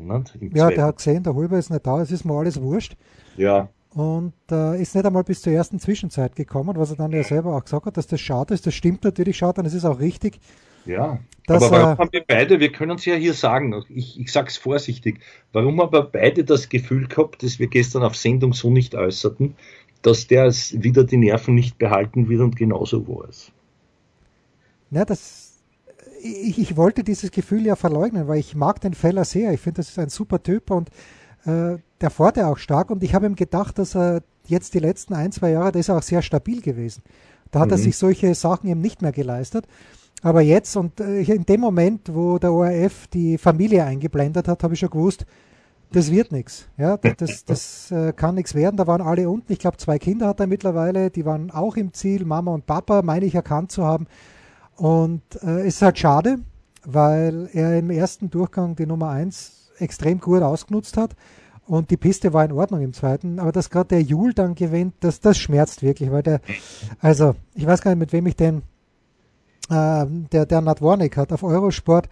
ja, 0.53 0.69
der 0.69 0.85
hat 0.85 0.97
gesehen, 0.97 1.23
der 1.23 1.35
Hulber 1.35 1.57
ist 1.57 1.69
nicht 1.69 1.85
da, 1.85 2.01
es 2.01 2.11
ist 2.11 2.25
mir 2.25 2.33
alles 2.33 2.59
wurscht. 2.61 2.97
Ja. 3.37 3.69
Und 3.91 4.33
äh, 4.51 4.81
ist 4.81 4.95
nicht 4.95 5.05
einmal 5.05 5.23
bis 5.23 5.43
zur 5.43 5.53
ersten 5.53 5.79
Zwischenzeit 5.79 6.35
gekommen, 6.35 6.75
was 6.77 6.89
er 6.89 6.97
dann 6.97 7.11
ja 7.11 7.23
selber 7.23 7.55
auch 7.55 7.63
gesagt 7.63 7.85
hat, 7.85 7.95
dass 7.95 8.07
das 8.07 8.19
schade 8.19 8.53
ist. 8.55 8.65
Das 8.65 8.73
stimmt 8.73 9.03
natürlich, 9.03 9.37
schaut 9.37 9.59
dann, 9.59 9.67
es 9.67 9.75
ist 9.75 9.85
auch 9.85 9.99
richtig. 9.99 10.39
Ja, 10.85 11.19
dass, 11.45 11.63
aber 11.63 11.71
warum 11.71 11.93
äh, 11.93 11.97
haben 11.97 12.09
wir 12.11 12.23
beide, 12.27 12.59
wir 12.59 12.71
können 12.71 12.97
es 12.97 13.05
ja 13.05 13.15
hier 13.15 13.33
sagen, 13.33 13.83
ich, 13.89 14.19
ich 14.19 14.31
sage 14.31 14.47
es 14.47 14.57
vorsichtig, 14.57 15.19
warum 15.53 15.79
haben 15.81 15.93
wir 15.93 16.03
beide 16.03 16.43
das 16.43 16.69
Gefühl 16.69 17.07
gehabt, 17.07 17.43
dass 17.43 17.59
wir 17.59 17.67
gestern 17.67 18.03
auf 18.03 18.15
Sendung 18.15 18.53
so 18.53 18.69
nicht 18.69 18.95
äußerten, 18.95 19.55
dass 20.03 20.27
der 20.27 20.51
wieder 20.51 21.03
die 21.03 21.17
Nerven 21.17 21.55
nicht 21.55 21.77
behalten 21.79 22.29
wird 22.29 22.41
und 22.41 22.55
genauso 22.55 23.07
war 23.07 23.27
es. 23.27 23.51
Ja, 24.91 25.05
das, 25.05 25.59
ich, 26.21 26.59
ich, 26.59 26.77
wollte 26.77 27.03
dieses 27.03 27.31
Gefühl 27.31 27.65
ja 27.65 27.75
verleugnen, 27.75 28.27
weil 28.27 28.39
ich 28.39 28.53
mag 28.53 28.79
den 28.81 28.93
Feller 28.93 29.25
sehr. 29.25 29.51
Ich 29.53 29.61
finde, 29.61 29.77
das 29.77 29.89
ist 29.89 29.97
ein 29.97 30.09
super 30.09 30.43
Typ 30.43 30.69
und 30.69 30.89
äh, 31.45 31.77
der 31.99 32.09
fährt 32.09 32.37
ja 32.37 32.49
auch 32.49 32.57
stark 32.57 32.91
und 32.91 33.01
ich 33.01 33.15
habe 33.15 33.25
ihm 33.25 33.35
gedacht, 33.35 33.79
dass 33.79 33.95
er 33.95 34.21
jetzt 34.45 34.73
die 34.73 34.79
letzten 34.79 35.13
ein, 35.13 35.31
zwei 35.31 35.51
Jahre, 35.51 35.71
da 35.71 35.79
ist 35.79 35.89
er 35.89 35.97
auch 35.97 36.03
sehr 36.03 36.21
stabil 36.21 36.61
gewesen. 36.61 37.01
Da 37.49 37.61
hat 37.61 37.67
mhm. 37.67 37.73
er 37.73 37.77
sich 37.77 37.97
solche 37.97 38.35
Sachen 38.35 38.69
eben 38.69 38.81
nicht 38.81 39.01
mehr 39.01 39.11
geleistet. 39.11 39.65
Aber 40.21 40.41
jetzt 40.41 40.75
und 40.75 40.99
äh, 40.99 41.21
in 41.21 41.45
dem 41.45 41.61
Moment, 41.61 42.13
wo 42.13 42.37
der 42.37 42.51
ORF 42.51 43.07
die 43.07 43.37
Familie 43.37 43.83
eingeblendet 43.83 44.47
hat, 44.47 44.63
habe 44.63 44.73
ich 44.73 44.79
schon 44.79 44.89
gewusst, 44.89 45.25
das 45.93 46.11
wird 46.11 46.31
nichts. 46.31 46.67
Ja, 46.77 46.97
das, 46.97 47.15
das, 47.17 47.45
das 47.45 47.91
äh, 47.91 48.13
kann 48.13 48.35
nichts 48.35 48.55
werden. 48.55 48.77
Da 48.77 48.87
waren 48.87 49.01
alle 49.01 49.29
unten. 49.29 49.51
Ich 49.51 49.59
glaube, 49.59 49.77
zwei 49.77 49.99
Kinder 49.99 50.27
hat 50.27 50.39
er 50.39 50.47
mittlerweile. 50.47 51.09
Die 51.09 51.25
waren 51.25 51.51
auch 51.51 51.75
im 51.75 51.93
Ziel. 51.93 52.25
Mama 52.25 52.51
und 52.51 52.65
Papa, 52.65 53.01
meine 53.01 53.25
ich, 53.25 53.35
erkannt 53.35 53.71
zu 53.71 53.83
haben. 53.83 54.07
Und 54.75 55.21
äh, 55.43 55.61
es 55.61 55.75
ist 55.75 55.81
halt 55.81 55.99
schade, 55.99 56.39
weil 56.83 57.49
er 57.53 57.77
im 57.77 57.91
ersten 57.91 58.29
Durchgang 58.29 58.75
die 58.75 58.85
Nummer 58.85 59.09
1 59.09 59.71
extrem 59.77 60.19
gut 60.19 60.41
ausgenutzt 60.41 60.97
hat. 60.97 61.15
Und 61.65 61.91
die 61.91 61.97
Piste 61.97 62.33
war 62.33 62.43
in 62.43 62.51
Ordnung 62.51 62.81
im 62.81 62.93
zweiten. 62.93 63.39
Aber 63.39 63.51
dass 63.51 63.69
gerade 63.69 63.89
der 63.89 64.01
Jul 64.01 64.33
dann 64.33 64.55
gewinnt, 64.55 64.95
das, 64.99 65.19
das 65.19 65.37
schmerzt 65.37 65.83
wirklich, 65.83 66.11
weil 66.11 66.23
der, 66.23 66.41
also, 66.99 67.35
ich 67.53 67.65
weiß 67.65 67.81
gar 67.81 67.91
nicht, 67.91 67.99
mit 67.99 68.13
wem 68.13 68.25
ich 68.25 68.35
den, 68.35 68.63
äh, 69.69 70.05
der, 70.31 70.45
der 70.45 70.61
Nat 70.61 70.81
Warnick 70.81 71.15
hat 71.17 71.31
auf 71.31 71.43
Eurosport, 71.43 72.09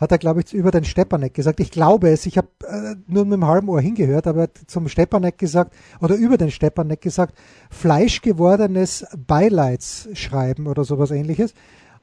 hat 0.00 0.12
er, 0.12 0.18
glaube 0.18 0.40
ich, 0.40 0.54
über 0.54 0.70
den 0.70 0.84
Stepanek 0.84 1.34
gesagt. 1.34 1.60
Ich 1.60 1.70
glaube 1.70 2.08
es, 2.10 2.24
ich 2.24 2.38
habe 2.38 2.48
äh, 2.66 2.96
nur 3.06 3.24
mit 3.24 3.34
dem 3.34 3.46
halben 3.46 3.68
Ohr 3.68 3.80
hingehört, 3.80 4.26
aber 4.26 4.40
er 4.40 4.42
hat 4.44 4.58
zum 4.66 4.88
Stepanek 4.88 5.36
gesagt, 5.36 5.74
oder 6.00 6.14
über 6.14 6.38
den 6.38 6.50
Stepanek 6.50 7.02
gesagt, 7.02 7.36
fleischgewordenes 7.70 9.06
Beileidsschreiben 9.26 10.66
oder 10.66 10.84
sowas 10.84 11.10
ähnliches. 11.10 11.54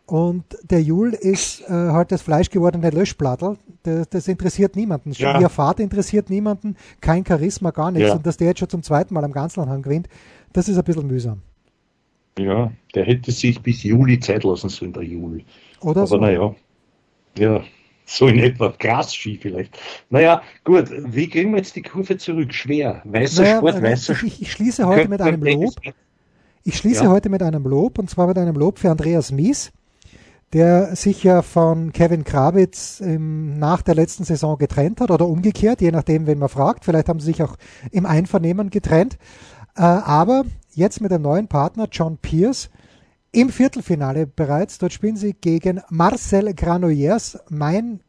Und 0.05 0.45
der 0.63 0.81
Jul 0.81 1.13
ist 1.13 1.62
äh, 1.67 1.73
halt 1.73 2.13
das 2.13 2.21
fleischgewordene 2.21 2.91
Löschblattel. 2.91 3.57
Das, 3.83 4.07
das 4.10 4.27
interessiert 4.29 4.75
niemanden. 4.77 5.12
Ja. 5.12 5.41
Ihr 5.41 5.49
Vater 5.49 5.83
interessiert 5.83 6.29
niemanden, 6.29 6.77
kein 7.01 7.25
Charisma, 7.25 7.71
gar 7.71 7.91
nichts. 7.91 8.10
Ja. 8.10 8.15
Und 8.15 8.25
dass 8.25 8.38
der 8.38 8.47
jetzt 8.47 8.60
schon 8.60 8.69
zum 8.69 8.83
zweiten 8.83 9.13
Mal 9.13 9.25
am 9.25 9.33
Ganzlandhang 9.33 9.81
gewinnt, 9.81 10.07
das 10.53 10.69
ist 10.69 10.77
ein 10.77 10.83
bisschen 10.86 11.07
mühsam. 11.07 11.41
Ja, 12.39 12.71
der 12.93 13.05
hätte 13.05 13.31
sich 13.31 13.62
bis 13.62 13.83
Juli 13.83 14.19
Zeit 14.19 14.43
lassen 14.43 14.69
sollen, 14.69 14.93
der 14.93 15.03
Juli. 15.03 15.43
Oder 15.81 16.01
Aber 16.01 16.07
so. 16.07 16.17
naja, 16.17 16.55
ja, 17.38 17.62
so 18.08 18.28
in 18.28 18.39
etwa 18.39 18.74
Grasski 18.80 19.38
vielleicht. 19.39 19.78
Naja, 20.10 20.41
gut, 20.63 20.86
wie 20.89 21.30
kriegen 21.30 21.52
wir 21.52 21.58
jetzt 21.58 21.76
die 21.76 21.82
Kurve 21.82 22.17
zurück? 22.17 22.54
Schwer. 22.54 23.02
Weißer 23.04 23.43
naja, 23.43 23.58
Sport, 23.58 23.82
weißer 23.84 24.15
Sport. 24.15 24.34
Ich, 24.34 24.41
ich, 24.41 24.52
schließe 24.52 24.88
heute 24.88 25.10
mit 25.10 25.22
einem 25.22 25.43
Lob. 25.43 25.74
Ich 26.63 26.78
schließe 26.78 27.04
ja. 27.04 27.10
heute 27.10 27.30
mit 27.30 27.43
einem 27.43 27.63
Lob, 27.63 28.00
und 28.00 28.10
zwar 28.10 28.28
mit 28.28 28.38
einem 28.38 28.56
Lob 28.56 28.80
für 28.80 28.89
Andreas 28.89 29.32
Mies, 29.32 29.72
der 30.54 30.96
sich 30.96 31.22
ja 31.24 31.41
von 31.41 31.91
Kevin 31.91 32.24
Krawitz 32.24 33.02
im, 33.02 33.60
nach 33.60 33.82
der 33.82 33.96
letzten 33.96 34.24
Saison 34.24 34.58
getrennt 34.58 35.02
hat 35.02 35.12
oder 35.12 35.28
umgekehrt, 35.28 35.82
je 35.82 35.91
nachdem, 35.91 36.28
wen 36.28 36.39
man 36.39 36.50
fragt. 36.50 36.86
Vielleicht 36.86 37.10
haben 37.10 37.20
sie 37.20 37.28
sich 37.28 37.43
auch 37.43 37.58
im 37.91 38.06
Einvernehmen 38.06 38.70
getrennt. 38.70 39.17
Äh, 39.76 39.82
aber 39.82 40.46
jetzt 40.74 41.02
mit 41.02 41.12
dem 41.12 41.22
neuen 41.22 41.50
Partner 41.50 41.89
John 41.91 42.17
Pierce 42.17 42.70
im 43.31 43.49
Viertelfinale 43.49 44.27
bereits. 44.27 44.77
Dort 44.77 44.93
spielen 44.93 45.15
sie 45.15 45.33
gegen 45.33 45.81
Marcel 45.89 46.53
Granollers, 46.53 47.39
mein 47.49 48.01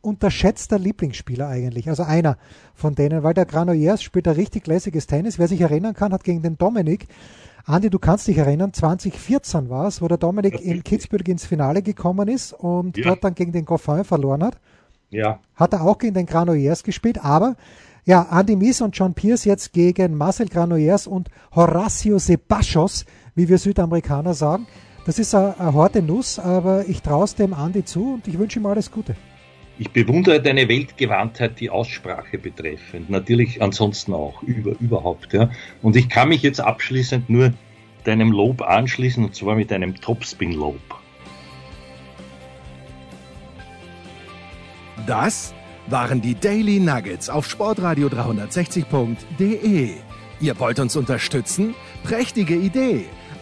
unterschätzter 0.00 0.78
Lieblingsspieler 0.78 1.48
eigentlich, 1.48 1.88
also 1.88 2.04
einer 2.04 2.38
von 2.74 2.94
denen, 2.94 3.22
weil 3.22 3.34
der 3.34 3.46
Granollers 3.46 4.02
spielt 4.02 4.28
ein 4.28 4.34
richtig 4.34 4.66
lässiges 4.66 5.06
Tennis. 5.06 5.38
Wer 5.38 5.48
sich 5.48 5.60
erinnern 5.60 5.94
kann, 5.94 6.12
hat 6.12 6.24
gegen 6.24 6.42
den 6.42 6.56
Dominik, 6.56 7.08
Andi, 7.68 7.90
du 7.90 7.98
kannst 7.98 8.26
dich 8.26 8.38
erinnern, 8.38 8.72
2014 8.72 9.68
war 9.68 9.86
es, 9.88 10.00
wo 10.00 10.08
der 10.08 10.16
Dominik 10.16 10.58
in 10.60 10.82
Kitzbühel 10.82 11.28
ins 11.28 11.44
Finale 11.44 11.82
gekommen 11.82 12.26
ist 12.26 12.54
und 12.54 12.96
ja. 12.96 13.08
dort 13.08 13.24
dann 13.24 13.34
gegen 13.34 13.52
den 13.52 13.66
Goffin 13.66 14.04
verloren 14.04 14.42
hat. 14.42 14.58
Ja. 15.10 15.40
Hat 15.54 15.74
er 15.74 15.82
auch 15.82 15.98
gegen 15.98 16.14
den 16.14 16.24
Granollers 16.24 16.82
gespielt, 16.82 17.22
aber 17.22 17.56
ja, 18.06 18.26
Andy 18.32 18.56
Mies 18.56 18.80
und 18.80 18.96
John 18.96 19.12
Pierce 19.12 19.44
jetzt 19.44 19.74
gegen 19.74 20.14
Marcel 20.14 20.48
Granollers 20.48 21.06
und 21.06 21.28
Horacio 21.54 22.18
Sebachos, 22.18 23.04
wie 23.38 23.48
wir 23.48 23.56
Südamerikaner 23.56 24.34
sagen. 24.34 24.66
Das 25.06 25.18
ist 25.18 25.34
eine, 25.34 25.58
eine 25.58 25.72
harte 25.72 26.02
Nuss, 26.02 26.38
aber 26.38 26.86
ich 26.88 27.00
traue 27.00 27.24
es 27.24 27.34
dem 27.36 27.54
Andi 27.54 27.84
zu 27.84 28.14
und 28.14 28.28
ich 28.28 28.38
wünsche 28.38 28.58
ihm 28.58 28.66
alles 28.66 28.90
Gute. 28.90 29.14
Ich 29.78 29.90
bewundere 29.90 30.42
deine 30.42 30.68
Weltgewandtheit, 30.68 31.60
die 31.60 31.70
Aussprache 31.70 32.36
betreffend. 32.36 33.08
Natürlich 33.08 33.62
ansonsten 33.62 34.12
auch, 34.12 34.42
über, 34.42 34.72
überhaupt. 34.80 35.32
Ja. 35.32 35.50
Und 35.82 35.94
ich 35.94 36.08
kann 36.08 36.30
mich 36.30 36.42
jetzt 36.42 36.60
abschließend 36.60 37.30
nur 37.30 37.52
deinem 38.02 38.32
Lob 38.32 38.60
anschließen, 38.60 39.24
und 39.24 39.36
zwar 39.36 39.54
mit 39.54 39.72
einem 39.72 39.94
Topspin-Lob. 39.94 40.80
Das 45.06 45.54
waren 45.86 46.20
die 46.20 46.34
Daily 46.34 46.80
Nuggets 46.80 47.30
auf 47.30 47.48
Sportradio 47.48 48.08
360.de. 48.08 49.90
Ihr 50.40 50.60
wollt 50.60 50.80
uns 50.80 50.96
unterstützen? 50.96 51.74
Prächtige 52.02 52.56
Idee! 52.56 53.06